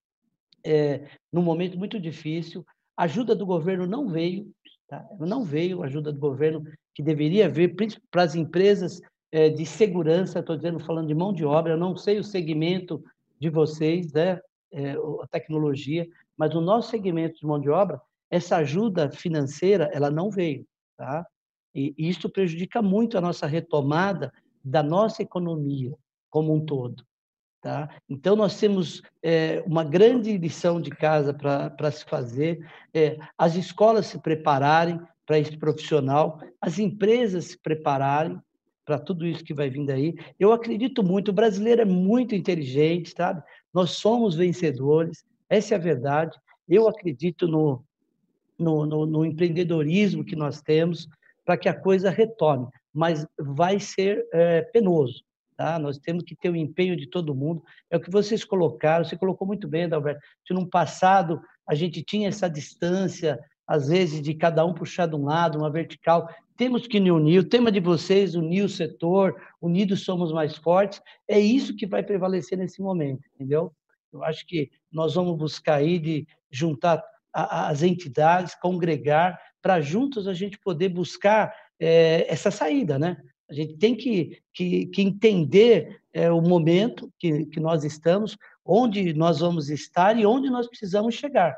[0.65, 2.65] é, num momento muito difícil.
[2.97, 4.51] A ajuda do governo não veio,
[4.89, 5.05] tá?
[5.19, 7.75] não veio a ajuda do governo que deveria vir
[8.11, 9.01] para as empresas
[9.33, 10.41] é, de segurança.
[10.41, 11.73] Estou dizendo, falando de mão de obra.
[11.73, 13.03] Eu não sei o segmento
[13.39, 14.41] de vocês, né?
[14.73, 20.13] É, a tecnologia, mas o nosso segmento de mão de obra, essa ajuda financeira, ela
[20.13, 20.65] não veio,
[20.97, 21.27] tá?
[21.75, 25.93] E isso prejudica muito a nossa retomada da nossa economia
[26.29, 27.05] como um todo.
[27.61, 27.91] Tá?
[28.09, 34.07] Então, nós temos é, uma grande lição de casa para se fazer, é, as escolas
[34.07, 38.41] se prepararem para esse profissional, as empresas se prepararem
[38.83, 40.15] para tudo isso que vai vindo aí.
[40.39, 43.43] Eu acredito muito, o brasileiro é muito inteligente, sabe?
[43.75, 46.39] Nós somos vencedores, essa é a verdade.
[46.67, 47.85] Eu acredito no,
[48.59, 51.07] no, no, no empreendedorismo que nós temos
[51.45, 55.23] para que a coisa retome, mas vai ser é, penoso
[55.61, 55.79] Tá?
[55.79, 57.63] Nós temos que ter o empenho de todo mundo.
[57.91, 60.19] É o que vocês colocaram, você colocou muito bem, Adalberto.
[60.49, 65.17] Se no passado a gente tinha essa distância, às vezes, de cada um puxar de
[65.17, 67.41] um lado, uma vertical, temos que unir.
[67.41, 72.03] O tema de vocês, unir o setor, unidos somos mais fortes, é isso que vai
[72.03, 73.71] prevalecer nesse momento, entendeu?
[74.11, 80.33] Eu acho que nós vamos buscar aí de juntar as entidades, congregar, para juntos a
[80.33, 83.19] gente poder buscar é, essa saída, né?
[83.51, 89.13] A gente tem que, que, que entender é, o momento que, que nós estamos, onde
[89.13, 91.57] nós vamos estar e onde nós precisamos chegar,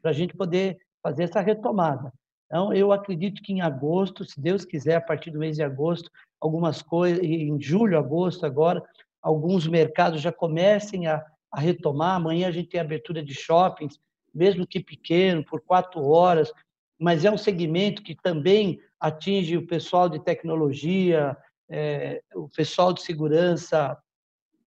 [0.00, 2.10] para a gente poder fazer essa retomada.
[2.46, 6.10] Então, eu acredito que em agosto, se Deus quiser, a partir do mês de agosto,
[6.40, 8.82] algumas coisas, em julho, agosto agora,
[9.20, 12.16] alguns mercados já comecem a, a retomar.
[12.16, 13.98] Amanhã a gente tem abertura de shoppings,
[14.34, 16.52] mesmo que pequeno, por quatro horas,
[16.98, 21.36] mas é um segmento que também atinge o pessoal de tecnologia,
[21.68, 23.98] é, o pessoal de segurança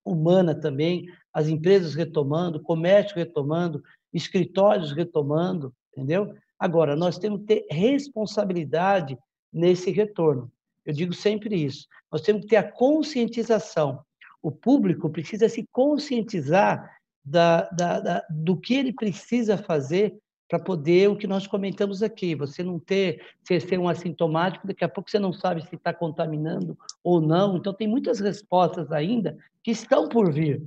[0.05, 6.35] humana também, as empresas retomando, comércio retomando, escritórios retomando, entendeu?
[6.59, 9.17] Agora, nós temos que ter responsabilidade
[9.51, 10.51] nesse retorno.
[10.85, 11.87] Eu digo sempre isso.
[12.11, 14.03] Nós temos que ter a conscientização.
[14.39, 16.95] O público precisa se conscientizar
[17.25, 20.15] da, da, da, do que ele precisa fazer
[20.47, 24.83] para poder o que nós comentamos aqui, você não ter, ser, ser um assintomático, daqui
[24.83, 27.57] a pouco você não sabe se está contaminando ou não.
[27.57, 30.65] Então, tem muitas respostas ainda que estão por vir,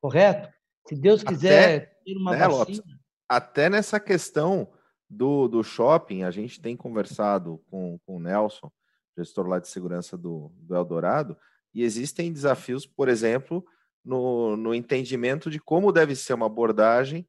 [0.00, 0.52] correto?
[0.88, 2.58] Se Deus quiser até, ter uma né, vacina...
[2.58, 2.82] Lopes,
[3.28, 4.68] até nessa questão
[5.08, 8.70] do, do shopping, a gente tem conversado com, com o Nelson,
[9.16, 11.36] gestor lá de segurança do, do Eldorado,
[11.72, 13.64] e existem desafios, por exemplo,
[14.04, 17.24] no, no entendimento de como deve ser uma abordagem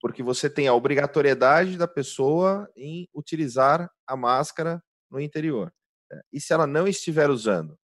[0.00, 5.72] porque você tem a obrigatoriedade da pessoa em utilizar a máscara no interior.
[6.12, 7.76] É, e se ela não estiver usando,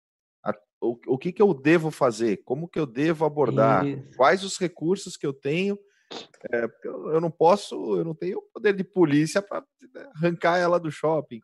[0.44, 2.42] a, o, o que, que eu devo fazer?
[2.44, 3.86] Como que eu devo abordar?
[3.86, 4.16] Isso.
[4.16, 5.78] Quais os recursos que eu tenho?
[6.52, 10.78] É, eu, eu, não posso, eu não tenho poder de polícia para né, arrancar ela
[10.78, 11.40] do shopping.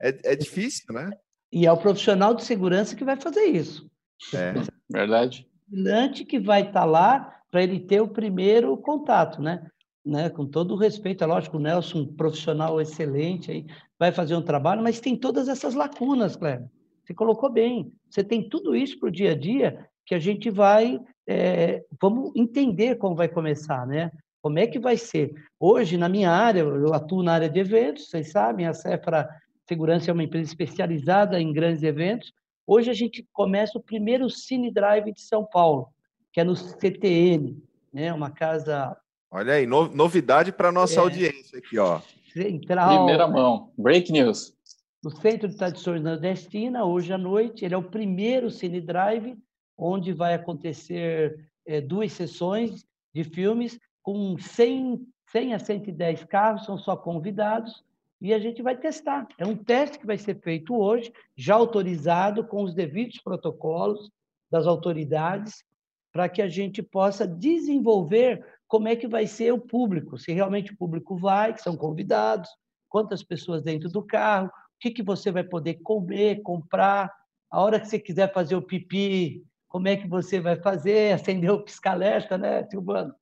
[0.00, 1.10] É, é difícil, né?
[1.52, 3.88] E é o profissional de segurança que vai fazer isso.
[4.34, 4.54] É.
[4.90, 5.48] Verdade.
[5.68, 9.64] O vigilante que vai estar tá lá para ele ter o primeiro contato, né?
[10.04, 13.66] Né, com todo o respeito, é lógico, o Nelson, um profissional excelente, aí,
[13.98, 16.68] vai fazer um trabalho, mas tem todas essas lacunas, Cleber.
[17.04, 17.92] Você colocou bem.
[18.08, 22.32] Você tem tudo isso para o dia a dia que a gente vai, é, vamos
[22.34, 24.10] entender como vai começar, né?
[24.42, 25.32] Como é que vai ser?
[25.58, 29.28] Hoje, na minha área, eu atuo na área de eventos, vocês sabem, a Cefra
[29.66, 32.32] Segurança é uma empresa especializada em grandes eventos.
[32.66, 35.88] Hoje a gente começa o primeiro Cine Drive de São Paulo,
[36.30, 37.56] que é no CTN,
[37.90, 38.12] né?
[38.12, 38.94] Uma casa
[39.36, 42.00] Olha aí, no, novidade para nossa é, audiência aqui, ó.
[42.32, 42.98] Central.
[42.98, 44.54] Primeira mão, break news.
[45.02, 49.36] No Centro de Tradições Nordestina, hoje à noite, ele é o primeiro Cine Drive,
[49.76, 56.78] onde vai acontecer é, duas sessões de filmes com 100, 100 a 110 carros, são
[56.78, 57.82] só convidados,
[58.20, 59.26] e a gente vai testar.
[59.36, 64.12] É um teste que vai ser feito hoje, já autorizado com os devidos protocolos
[64.48, 65.64] das autoridades,
[66.12, 70.72] para que a gente possa desenvolver como é que vai ser o público, se realmente
[70.72, 72.48] o público vai, que são convidados,
[72.88, 74.50] quantas pessoas dentro do carro, o
[74.80, 77.12] que, que você vai poder comer, comprar,
[77.50, 81.50] a hora que você quiser fazer o pipi, como é que você vai fazer, acender
[81.50, 83.14] o pisca-alerta, né, Silvano?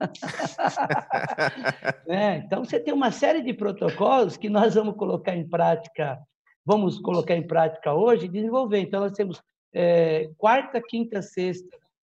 [2.08, 6.18] é, então, você tem uma série de protocolos que nós vamos colocar em prática,
[6.64, 8.80] vamos colocar em prática hoje e desenvolver.
[8.80, 9.42] Então, nós temos
[9.74, 11.76] é, quarta, quinta, sexta,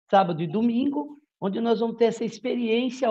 [0.10, 3.08] sábado e domingo, onde nós vamos ter essa experiência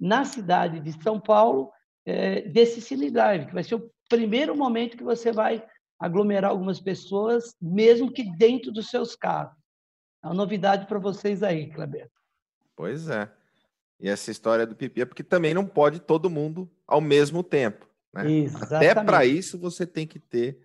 [0.00, 1.70] na cidade de São Paulo
[2.06, 5.62] é, desse Cine Drive, que vai ser o primeiro momento que você vai
[5.98, 9.54] aglomerar algumas pessoas, mesmo que dentro dos seus carros.
[10.22, 12.10] É uma novidade para vocês aí, Kleber.
[12.74, 13.30] Pois é.
[14.00, 17.86] E essa história do pipi é porque também não pode todo mundo ao mesmo tempo.
[18.12, 18.46] Né?
[18.62, 20.58] Até para isso você tem que ter,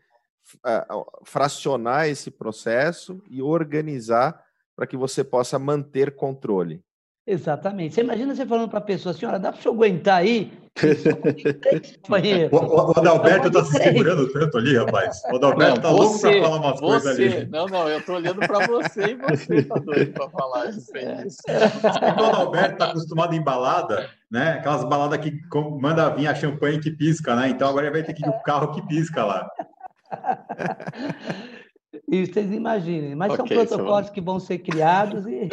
[0.65, 4.43] uh, fracionar esse processo e organizar
[4.75, 6.83] para que você possa manter controle.
[7.29, 7.93] Exatamente.
[7.93, 10.51] Você imagina você falando para a pessoa, senhora, dá para o senhor aguentar aí?
[12.51, 15.21] o, o, o Adalberto está se segurando tanto ali, rapaz.
[15.31, 17.45] O Adalberto está louco para falar umas coisas ali.
[17.45, 20.91] Não, não, eu estou olhando para você e você está doido para falar isso.
[20.91, 24.53] O Adalberto está acostumado em balada, né?
[24.53, 25.31] Aquelas baladas que
[25.79, 27.49] manda vir a champanhe que pisca, né?
[27.49, 29.47] Então agora ele vai ter que ir no carro que pisca lá.
[32.11, 35.47] E vocês imaginem, mas okay, são protocolos que vão ser criados e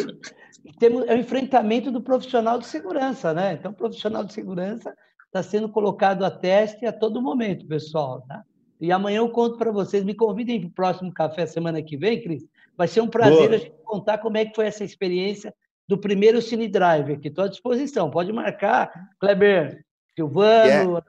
[0.79, 3.55] temos, é o enfrentamento do profissional de segurança, né?
[3.55, 4.95] Então, o profissional de segurança
[5.27, 8.23] está sendo colocado a teste a todo momento, pessoal.
[8.23, 8.43] Tá?
[8.81, 10.05] E amanhã eu conto para vocês.
[10.05, 12.45] Me convidem para o próximo café semana que vem, Cris.
[12.77, 13.55] Vai ser um prazer Boa.
[13.55, 15.55] a gente contar como é que foi essa experiência
[15.89, 17.29] do primeiro Cine Drive aqui.
[17.29, 18.11] Estou à disposição.
[18.11, 19.86] Pode marcar, Kleber.
[20.17, 21.03] Silvano, yeah.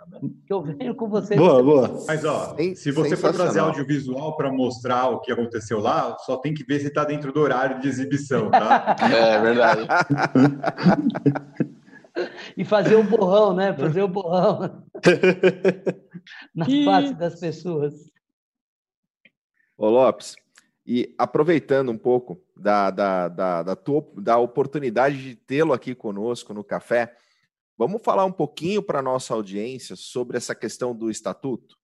[0.46, 1.40] que eu venho com vocês.
[1.40, 2.04] Boa, boa.
[2.06, 6.54] Mas, ó, se você for trazer audiovisual para mostrar o que aconteceu lá, só tem
[6.54, 8.98] que ver se está dentro do horário de exibição, tá?
[9.10, 9.88] é verdade.
[12.58, 13.74] e fazer o borrão, né?
[13.74, 14.84] Fazer o borrão
[16.54, 17.94] na face das pessoas.
[19.78, 20.36] Ô, Lopes,
[20.86, 26.54] e aproveitando um pouco da, da, da, da, tua, da oportunidade de tê-lo aqui conosco
[26.54, 27.16] no café,
[27.78, 31.78] Vamos falar um pouquinho para a nossa audiência sobre essa questão do estatuto,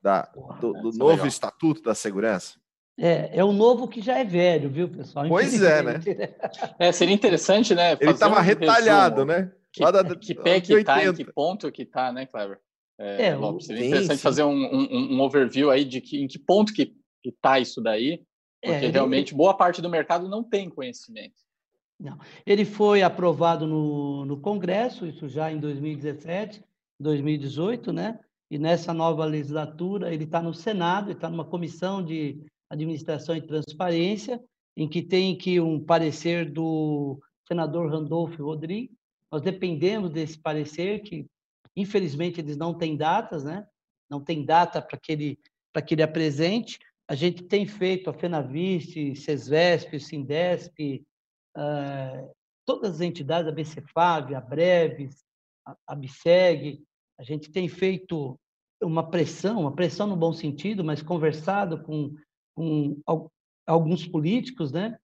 [0.00, 0.22] da,
[0.60, 1.26] do, do novo legal.
[1.26, 2.58] estatuto da segurança?
[2.98, 5.28] É, é o novo que já é velho, viu, pessoal?
[5.28, 6.00] Pois é, né?
[6.80, 7.96] É, seria interessante, né?
[8.00, 9.32] Ele estava um retalhado, resumo.
[9.32, 9.52] né?
[9.72, 12.58] Que, da, que pé que está, em que ponto que está, né, Cleber?
[12.98, 14.22] É, é, Lopes, seria sim, interessante sim.
[14.22, 16.92] fazer um, um, um, overview aí de que, em que ponto que
[17.24, 18.24] está isso daí,
[18.60, 19.38] porque é, realmente ele...
[19.38, 21.36] boa parte do mercado não tem conhecimento.
[21.98, 22.18] Não.
[22.46, 26.62] Ele foi aprovado no, no Congresso, isso já em 2017,
[27.00, 28.20] 2018, né?
[28.50, 34.40] E nessa nova legislatura, ele está no Senado, está numa comissão de administração e transparência,
[34.76, 38.96] em que tem que um parecer do senador Randolfo Rodrigues.
[39.30, 41.26] Nós dependemos desse parecer, que
[41.76, 43.66] infelizmente eles não têm datas, né?
[44.08, 45.38] Não tem data para que ele
[45.72, 46.78] para que ele apresente.
[47.06, 51.04] A gente tem feito a FenaViste, CESVESP, Sindesp,
[51.56, 52.30] uh,
[52.66, 55.24] todas as entidades, a BCFAV, a Breves,
[55.66, 56.82] a, a BSEG,
[57.18, 58.38] a gente tem feito
[58.82, 62.14] uma pressão, uma pressão no bom sentido, mas conversado com,
[62.54, 63.00] com
[63.66, 64.98] alguns políticos, né,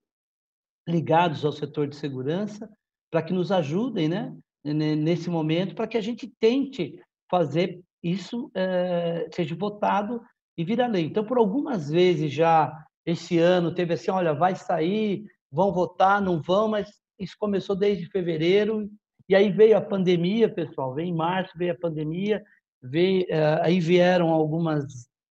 [0.86, 2.70] ligados ao setor de segurança,
[3.10, 9.28] para que nos ajudem, né, nesse momento, para que a gente tente fazer isso é,
[9.32, 10.20] seja votado
[10.56, 11.06] e vir a lei.
[11.06, 16.42] Então, por algumas vezes já esse ano teve assim, olha, vai sair vão votar, não
[16.42, 18.90] vão, mas isso começou desde fevereiro,
[19.28, 22.42] e aí veio a pandemia, pessoal, veio em março, veio a pandemia,
[22.82, 24.84] veio, eh, aí vieram algumas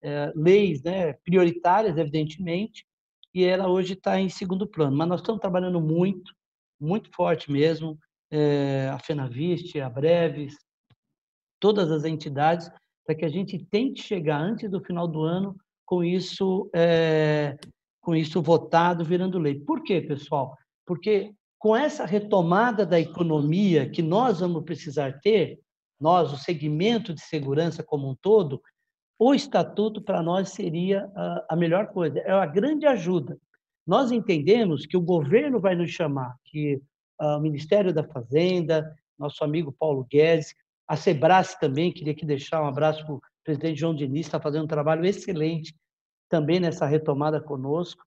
[0.02, 2.84] eh, leis né, prioritárias, evidentemente,
[3.32, 4.96] e ela hoje está em segundo plano.
[4.96, 6.32] Mas nós estamos trabalhando muito,
[6.80, 7.98] muito forte mesmo,
[8.30, 10.56] é, a Fenaviste, a Breves,
[11.60, 12.70] todas as entidades,
[13.04, 15.54] para que a gente tente chegar antes do final do ano
[15.84, 17.56] com isso, é,
[18.06, 19.58] com isso votado, virando lei.
[19.58, 20.56] Por quê, pessoal?
[20.86, 25.58] Porque com essa retomada da economia que nós vamos precisar ter,
[26.00, 28.62] nós, o segmento de segurança como um todo,
[29.18, 31.10] o estatuto para nós seria
[31.48, 33.36] a, melhor coisa, é uma grande ajuda.
[33.84, 36.80] Nós entendemos que o governo vai nos chamar, que
[37.20, 38.88] uh, o Ministério da Fazenda,
[39.18, 40.54] nosso amigo Paulo Guedes,
[40.86, 44.62] a Sebras também, queria aqui deixar um abraço para o presidente João Diniz, está fazendo
[44.62, 45.74] um trabalho excelente
[46.28, 48.04] também nessa retomada conosco.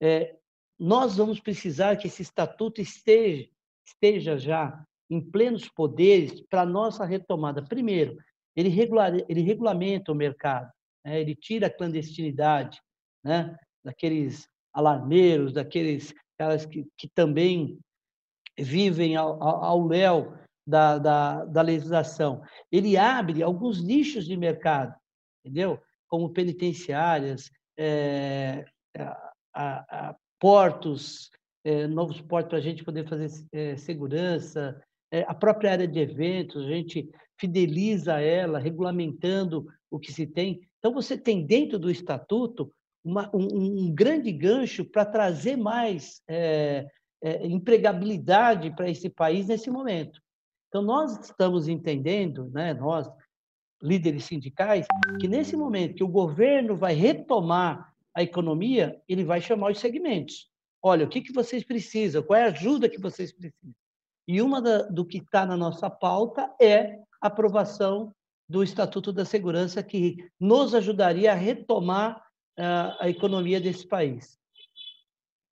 [0.00, 0.36] É,
[0.78, 3.48] nós vamos precisar que esse estatuto esteja,
[3.86, 7.62] esteja já em plenos poderes para nossa retomada.
[7.62, 8.16] Primeiro,
[8.56, 10.70] ele, regular, ele regulamenta o mercado,
[11.04, 11.20] né?
[11.20, 12.80] ele tira a clandestinidade
[13.24, 13.56] né?
[13.84, 17.78] daqueles alarmeiros, daqueles caras que, que também
[18.58, 20.34] vivem ao, ao léu
[20.66, 22.42] da, da, da legislação.
[22.70, 24.94] Ele abre alguns nichos de mercado,
[25.44, 25.80] entendeu?
[26.08, 28.64] Como penitenciárias, é,
[28.96, 31.30] a, a, portos,
[31.64, 34.80] é, novos portos para a gente poder fazer é, segurança,
[35.26, 37.06] a própria área de eventos, a gente
[37.38, 40.62] fideliza ela, regulamentando o que se tem.
[40.78, 42.72] Então, você tem dentro do estatuto
[43.04, 46.22] uma, um, um, grande gancho para trazer mais
[47.42, 50.18] empregabilidade para esse país nesse momento.
[50.68, 53.06] Então, nós estamos entendendo, né, nós,
[53.82, 54.86] líderes sindicais,
[55.20, 60.48] que nesse momento que o governo vai retomar a economia, ele vai chamar os segmentos.
[60.82, 62.22] Olha, o que, que vocês precisam?
[62.22, 63.74] Qual é a ajuda que vocês precisam?
[64.26, 68.14] E uma da, do que está na nossa pauta é a aprovação
[68.48, 72.18] do Estatuto da Segurança, que nos ajudaria a retomar
[72.58, 74.38] uh, a economia desse país.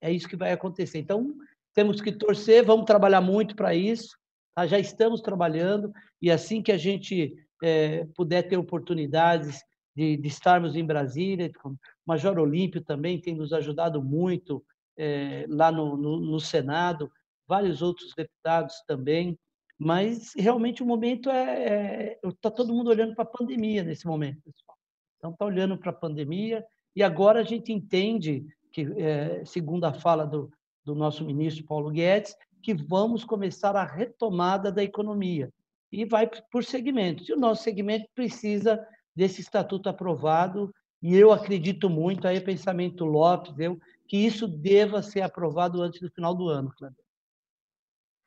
[0.01, 0.99] É isso que vai acontecer.
[0.99, 1.35] Então,
[1.75, 4.17] temos que torcer, vamos trabalhar muito para isso.
[4.55, 4.67] Tá?
[4.67, 9.63] Já estamos trabalhando, e assim que a gente é, puder ter oportunidades
[9.95, 14.65] de, de, estarmos em Brasília, o Major Olímpio também tem nos ajudado muito
[14.97, 17.11] é, lá no, no, no Senado,
[17.47, 19.39] vários outros deputados também,
[19.79, 22.19] mas realmente o momento é.
[22.23, 24.77] Está é, todo mundo olhando para a pandemia nesse momento, pessoal.
[25.17, 29.93] Então, está olhando para a pandemia e agora a gente entende que, é, segundo a
[29.93, 30.51] fala do,
[30.85, 35.51] do nosso ministro Paulo Guedes, que vamos começar a retomada da economia.
[35.93, 37.29] E vai por segmentos.
[37.29, 38.85] E o nosso segmento precisa
[39.15, 40.73] desse estatuto aprovado,
[41.03, 46.11] e eu acredito muito, aí pensamento Lopes, eu, que isso deva ser aprovado antes do
[46.11, 47.05] final do ano, Cleber.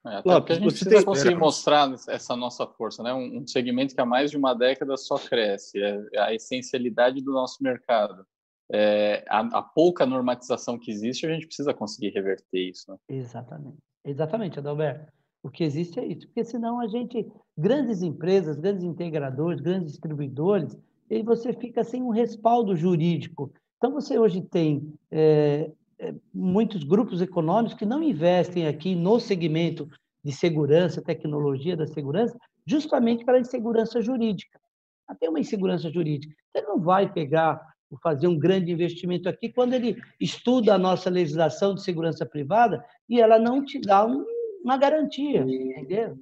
[0.06, 1.06] É, até Lopes, a gente precisa tem...
[1.06, 3.14] conseguir mostrar essa nossa força, né?
[3.14, 7.32] Um, um, segmento que há mais de uma década só cresce, é a essencialidade do
[7.32, 8.26] nosso mercado.
[8.72, 12.92] É, a, a, pouca normatização que existe, a gente precisa conseguir reverter isso.
[12.92, 12.98] Né?
[13.10, 15.12] Exatamente, exatamente, Adalberto.
[15.44, 20.78] O que existe é isso, porque senão a gente, grandes empresas, grandes integradores, grandes distribuidores,
[21.10, 23.52] e você fica sem um respaldo jurídico.
[23.78, 25.70] Então você hoje tem é,
[26.00, 29.90] é, muitos grupos econômicos que não investem aqui no segmento
[30.24, 34.58] de segurança, tecnologia da segurança, justamente para a insegurança jurídica.
[35.06, 36.34] Até uma insegurança jurídica.
[36.56, 37.62] Ele não vai pegar,
[38.02, 43.20] fazer um grande investimento aqui quando ele estuda a nossa legislação de segurança privada e
[43.20, 44.26] ela não te dá um,
[44.64, 46.18] uma garantia, entendeu?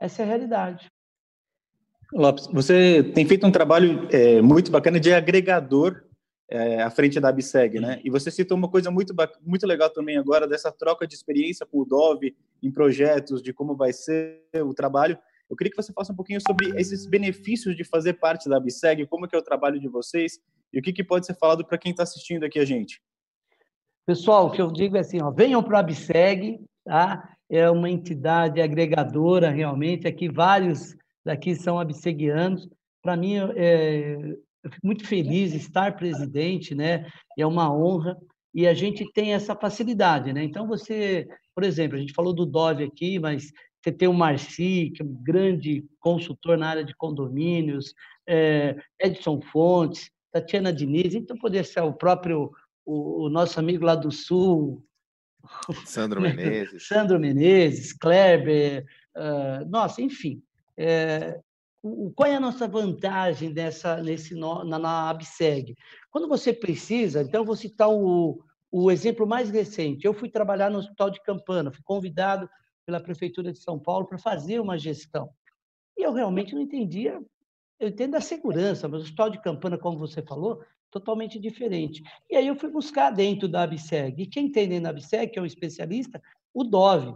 [0.00, 0.90] Essa é a realidade.
[2.12, 6.02] Lopes, você tem feito um trabalho é, muito bacana de agregador
[6.48, 8.00] é, à frente da Abseg, né?
[8.02, 11.78] E você citou uma coisa muito, muito legal também agora dessa troca de experiência com
[11.78, 15.16] o Dove em projetos, de como vai ser o trabalho.
[15.48, 19.06] Eu queria que você falasse um pouquinho sobre esses benefícios de fazer parte da Abseg,
[19.06, 20.40] como que é o trabalho de vocês
[20.72, 23.00] e o que, que pode ser falado para quem está assistindo aqui a gente.
[24.04, 27.36] Pessoal, o que eu digo é assim, ó, venham para a Abseg, tá?
[27.50, 32.68] É uma entidade agregadora realmente, aqui vários daqui são abseguianos.
[33.02, 34.16] Para mim, é,
[34.62, 37.10] eu fico muito feliz de estar presidente, né?
[37.38, 38.16] É uma honra
[38.54, 40.42] e a gente tem essa facilidade, né?
[40.44, 43.50] Então você, por exemplo, a gente falou do Dove aqui, mas
[43.82, 47.94] você tem o Marci, que é um grande consultor na área de condomínios,
[48.28, 52.50] é, Edson Fontes, Tatiana Diniz, então poderia ser o próprio
[52.84, 54.84] o, o nosso amigo lá do Sul,
[55.86, 58.84] Sandro Menezes, Sandro Menezes, Kleber,
[59.16, 60.42] uh, nossa, enfim,
[60.76, 61.40] é,
[62.14, 65.76] qual é a nossa vantagem dessa, nesse, na, na ABSEG?
[66.10, 70.06] Quando você precisa, então vou citar o, o exemplo mais recente.
[70.06, 72.48] Eu fui trabalhar no Hospital de Campana, fui convidado
[72.84, 75.30] pela Prefeitura de São Paulo para fazer uma gestão.
[75.96, 77.20] E eu realmente não entendia,
[77.78, 82.02] eu entendo a segurança, mas o Hospital de Campana, como você falou, totalmente diferente.
[82.28, 84.22] E aí eu fui buscar dentro da ABSEG.
[84.22, 86.20] E quem tem dentro da ABSEG, que é um especialista,
[86.52, 87.14] o Dove.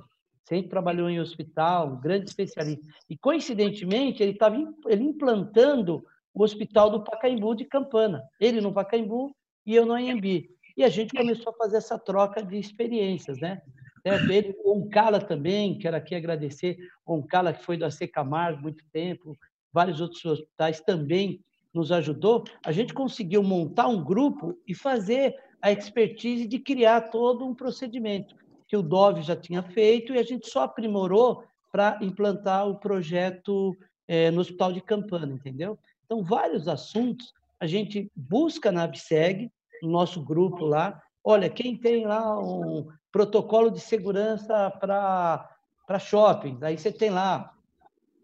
[0.48, 2.86] sempre trabalhou em hospital, um grande especialista.
[3.08, 4.56] E, coincidentemente, ele estava
[4.86, 8.22] ele implantando o hospital do Pacaembu de Campana.
[8.40, 9.34] Ele no Pacaembu
[9.66, 10.50] e eu no Anhembi.
[10.76, 13.62] E a gente começou a fazer essa troca de experiências, né?
[14.04, 18.60] É, ele, o Oncala também, quero aqui agradecer, o Oncala, que foi do AC Camargo
[18.60, 19.34] muito tempo,
[19.72, 21.40] vários outros hospitais também
[21.74, 27.44] nos ajudou, a gente conseguiu montar um grupo e fazer a expertise de criar todo
[27.44, 28.36] um procedimento
[28.68, 33.76] que o Dove já tinha feito e a gente só aprimorou para implantar o projeto
[34.06, 35.78] é, no Hospital de Campana, entendeu?
[36.04, 39.50] Então, vários assuntos a gente busca na ABSEG,
[39.82, 41.02] no nosso grupo lá.
[41.22, 47.54] Olha, quem tem lá um protocolo de segurança para shopping, aí você tem lá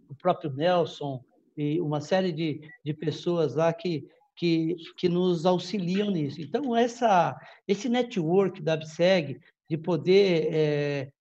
[0.08, 1.24] o próprio Nelson
[1.60, 6.40] e uma série de, de pessoas lá que, que, que nos auxiliam nisso.
[6.40, 7.38] Então, essa,
[7.68, 9.38] esse network da ABSEG,
[9.68, 11.12] de poder é,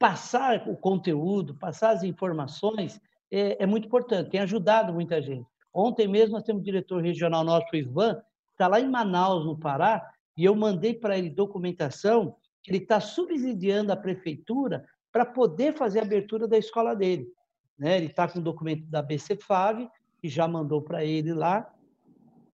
[0.00, 3.00] passar o conteúdo, passar as informações,
[3.30, 5.46] é, é, muito importante, tem ajudado muita gente.
[5.72, 8.20] Ontem mesmo nós temos o diretor regional nosso, o Ivan,
[8.50, 12.98] está lá em Manaus, no Pará, e eu mandei para ele documentação que ele está
[12.98, 17.28] subsidiando a prefeitura para poder fazer a abertura da escola dele.
[17.80, 17.96] Né?
[17.96, 19.88] Ele está com o documento da BCFAV,
[20.20, 21.72] que já mandou para ele lá,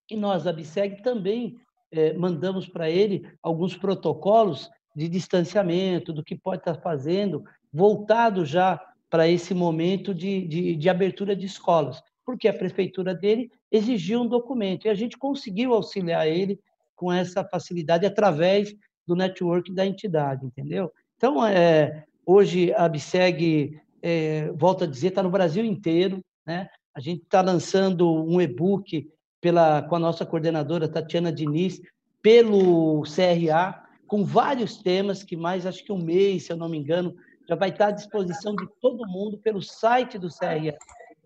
[0.08, 1.58] e nós, da BSEG, também
[1.90, 8.46] é, mandamos para ele alguns protocolos de distanciamento, do que pode estar tá fazendo, voltado
[8.46, 14.22] já para esse momento de, de, de abertura de escolas, porque a prefeitura dele exigiu
[14.22, 16.60] um documento, e a gente conseguiu auxiliar ele
[16.94, 18.74] com essa facilidade através
[19.06, 20.92] do network da entidade, entendeu?
[21.16, 26.68] Então, é, hoje a BSEG, é, volto a dizer, está no Brasil inteiro, né?
[26.94, 31.80] A gente está lançando um e-book pela, com a nossa coordenadora Tatiana Diniz,
[32.22, 36.78] pelo CRA, com vários temas, que mais acho que um mês, se eu não me
[36.78, 37.16] engano,
[37.48, 40.78] já vai estar à disposição de todo mundo pelo site do CRA,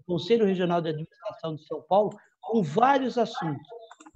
[0.06, 3.68] Conselho Regional de Administração de São Paulo, com vários assuntos,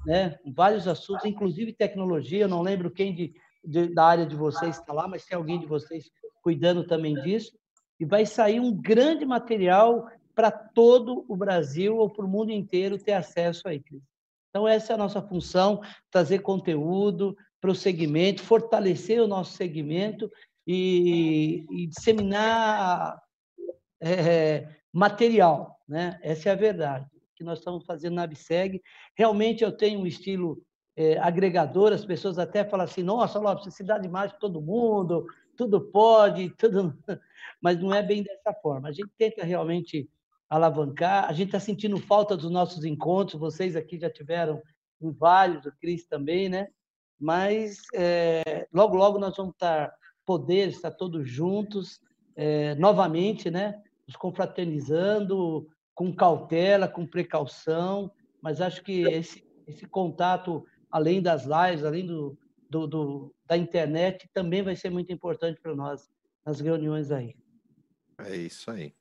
[0.06, 0.38] né?
[0.54, 2.44] Vários assuntos, inclusive tecnologia.
[2.44, 5.60] Eu não lembro quem de, de, da área de vocês está lá, mas tem alguém
[5.60, 6.10] de vocês
[6.42, 7.52] cuidando também disso.
[7.98, 12.98] E vai sair um grande material para todo o Brasil ou para o mundo inteiro
[12.98, 13.82] ter acesso aí.
[14.50, 15.80] Então, essa é a nossa função:
[16.10, 20.30] trazer conteúdo para o segmento, fortalecer o nosso segmento
[20.66, 23.20] e, e disseminar
[24.00, 25.78] é, material.
[25.88, 26.18] Né?
[26.22, 28.80] Essa é a verdade que nós estamos fazendo na Abseg.
[29.16, 30.62] Realmente eu tenho um estilo
[30.96, 35.26] é, agregador, as pessoas até falam assim, nossa, Lopes, você dá demais para todo mundo,
[35.56, 36.96] tudo pode, tudo...
[37.60, 38.88] mas não é bem dessa forma.
[38.88, 40.08] A gente tenta realmente
[40.48, 44.62] alavancar, a gente está sentindo falta dos nossos encontros, vocês aqui já tiveram
[45.00, 46.68] em vários, o Cris também, né?
[47.18, 49.92] Mas é, logo, logo nós vamos estar,
[50.24, 52.00] poder estar todos juntos,
[52.36, 53.82] é, novamente, né?
[54.06, 58.10] Nos confraternizando, com cautela, com precaução,
[58.42, 62.36] mas acho que esse, esse contato, além das lives, além do,
[62.74, 66.10] do, do, da internet, também vai ser muito importante para nós
[66.44, 67.36] nas reuniões aí.
[68.18, 68.92] É isso aí.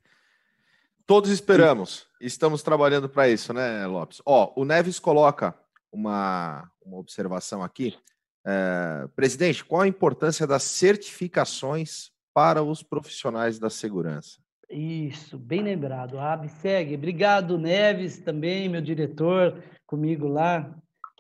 [1.08, 2.08] Todos esperamos.
[2.22, 4.22] Estamos trabalhando para isso, né, Lopes?
[4.26, 5.56] Ó, o Neves coloca
[5.92, 7.98] uma, uma observação aqui.
[8.46, 14.40] É, presidente, qual a importância das certificações para os profissionais da segurança?
[14.70, 16.20] Isso, bem lembrado.
[16.20, 16.94] A ABSEG.
[16.94, 20.74] Obrigado, Neves, também, meu diretor, comigo lá,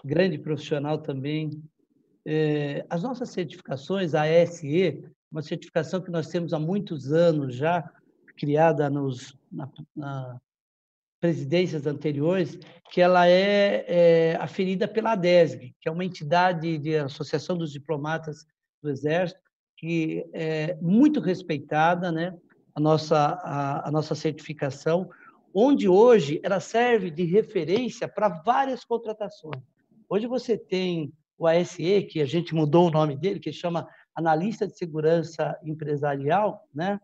[0.05, 1.63] grande profissional também.
[2.25, 7.89] É, as nossas certificações, a ASE, uma certificação que nós temos há muitos anos já,
[8.37, 10.41] criada nos, na, na
[11.19, 12.59] presidências anteriores,
[12.91, 18.45] que ela é, é aferida pela ADESG, que é uma entidade de Associação dos Diplomatas
[18.81, 19.39] do Exército,
[19.77, 22.37] que é muito respeitada, né?
[22.75, 25.09] a nossa, a, a nossa certificação,
[25.53, 29.61] onde hoje ela serve de referência para várias contratações.
[30.09, 34.67] Hoje você tem o ASE, que a gente mudou o nome dele, que chama Analista
[34.67, 36.99] de Segurança Empresarial, né?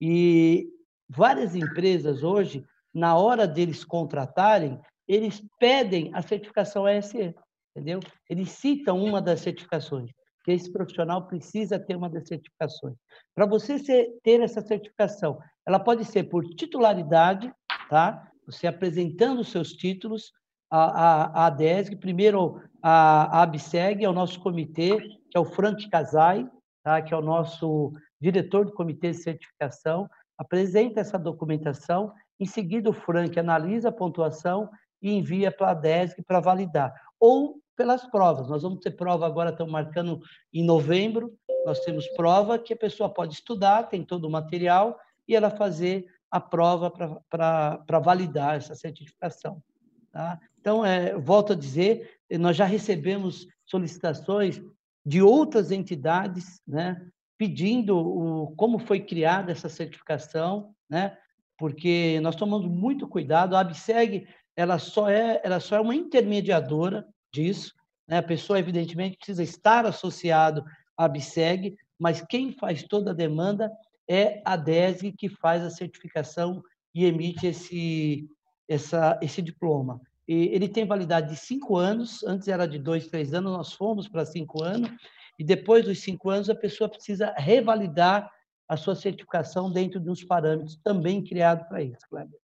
[0.00, 0.68] E
[1.08, 7.34] várias empresas hoje, na hora deles contratarem, eles pedem a certificação ASE,
[7.70, 8.00] entendeu?
[8.28, 10.10] Eles citam uma das certificações
[10.44, 12.96] que esse profissional precisa ter uma das certificações.
[13.34, 13.78] Para você
[14.22, 17.52] ter essa certificação, ela pode ser por titularidade,
[17.88, 18.28] tá?
[18.46, 20.32] Você apresentando os seus títulos,
[20.72, 25.44] a, a, a ADESG, primeiro a, a ABSEG, é o nosso comitê, que é o
[25.44, 26.50] Frank Casai,
[26.82, 27.02] tá?
[27.02, 30.08] que é o nosso diretor do comitê de certificação,
[30.38, 34.70] apresenta essa documentação, em seguida o Frank analisa a pontuação
[35.02, 36.94] e envia para a ADESG para validar.
[37.20, 38.48] Ou pelas provas.
[38.48, 40.20] Nós vamos ter prova agora, estamos marcando
[40.52, 41.34] em novembro,
[41.66, 44.98] nós temos prova que a pessoa pode estudar, tem todo o material,
[45.28, 49.62] e ela fazer a prova para validar essa certificação.
[50.10, 50.38] Tá?
[50.62, 54.62] Então, é, volto a dizer, nós já recebemos solicitações
[55.04, 57.04] de outras entidades, né,
[57.36, 61.18] pedindo o, como foi criada essa certificação, né,
[61.58, 63.56] porque nós tomamos muito cuidado.
[63.56, 67.04] A ABSEG ela só é, ela só é uma intermediadora
[67.34, 67.74] disso.
[68.06, 68.18] Né?
[68.18, 70.64] A pessoa, evidentemente, precisa estar associado
[70.96, 73.68] à ABSEG, mas quem faz toda a demanda
[74.08, 76.62] é a DESG que faz a certificação
[76.94, 78.28] e emite esse,
[78.68, 80.00] essa, esse diploma.
[80.26, 84.08] E ele tem validade de cinco anos, antes era de dois, três anos, nós fomos
[84.08, 84.90] para cinco anos,
[85.38, 88.30] e depois dos cinco anos a pessoa precisa revalidar
[88.68, 92.38] a sua certificação dentro de uns parâmetros também criados para isso, Kleber.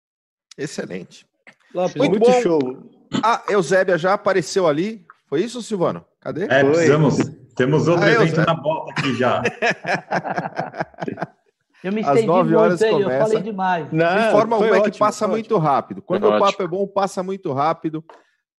[0.57, 1.25] Excelente.
[1.73, 2.41] Lopes, muito, muito bom.
[2.41, 2.59] show.
[3.23, 5.05] A Eusébia já apareceu ali.
[5.27, 6.03] Foi isso, Silvano?
[6.19, 6.45] Cadê?
[6.45, 7.17] É, precisamos.
[7.55, 9.41] Temos outro ah, evento na bota aqui já.
[11.83, 13.13] Eu me estendi Às 9 horas muito, começa.
[13.13, 13.91] eu falei demais.
[13.91, 15.37] Não, Informa como é que passa ótimo.
[15.37, 16.01] muito rápido.
[16.01, 16.65] Quando foi o papo ótimo.
[16.65, 18.03] é bom, passa muito rápido.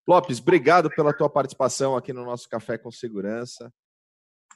[0.06, 3.72] Lopes, obrigado pela tua participação aqui no nosso Café com Segurança.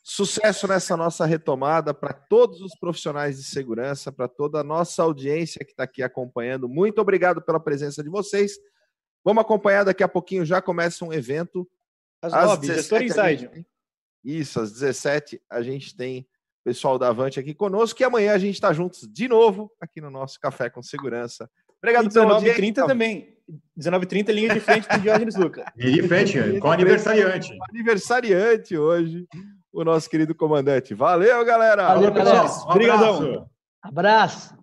[0.05, 5.65] Sucesso nessa nossa retomada para todos os profissionais de segurança, para toda a nossa audiência
[5.65, 6.69] que está aqui acompanhando.
[6.69, 8.55] Muito obrigado pela presença de vocês.
[9.25, 11.69] Vamos acompanhar daqui a pouquinho, já começa um evento.
[12.21, 13.67] Às, às 9, Gestor Inside.
[14.25, 16.25] Isso, às 17 a gente tem o
[16.65, 20.11] pessoal da Avante aqui conosco, e amanhã a gente está juntos de novo aqui no
[20.11, 21.49] nosso Café com Segurança.
[21.83, 23.37] Obrigado, 19h30 também.
[23.79, 25.71] 19h30, linha de frente com o Diógenes Luca.
[25.77, 27.53] Linha de frente, com aniversariante.
[27.71, 29.27] Aniversariante hoje
[29.73, 30.95] o nosso querido comandante.
[30.95, 31.89] Valeu, galera!
[31.89, 32.71] Valeu, pessoal.
[32.71, 33.49] Obrigadão.
[33.85, 34.62] Um abraço.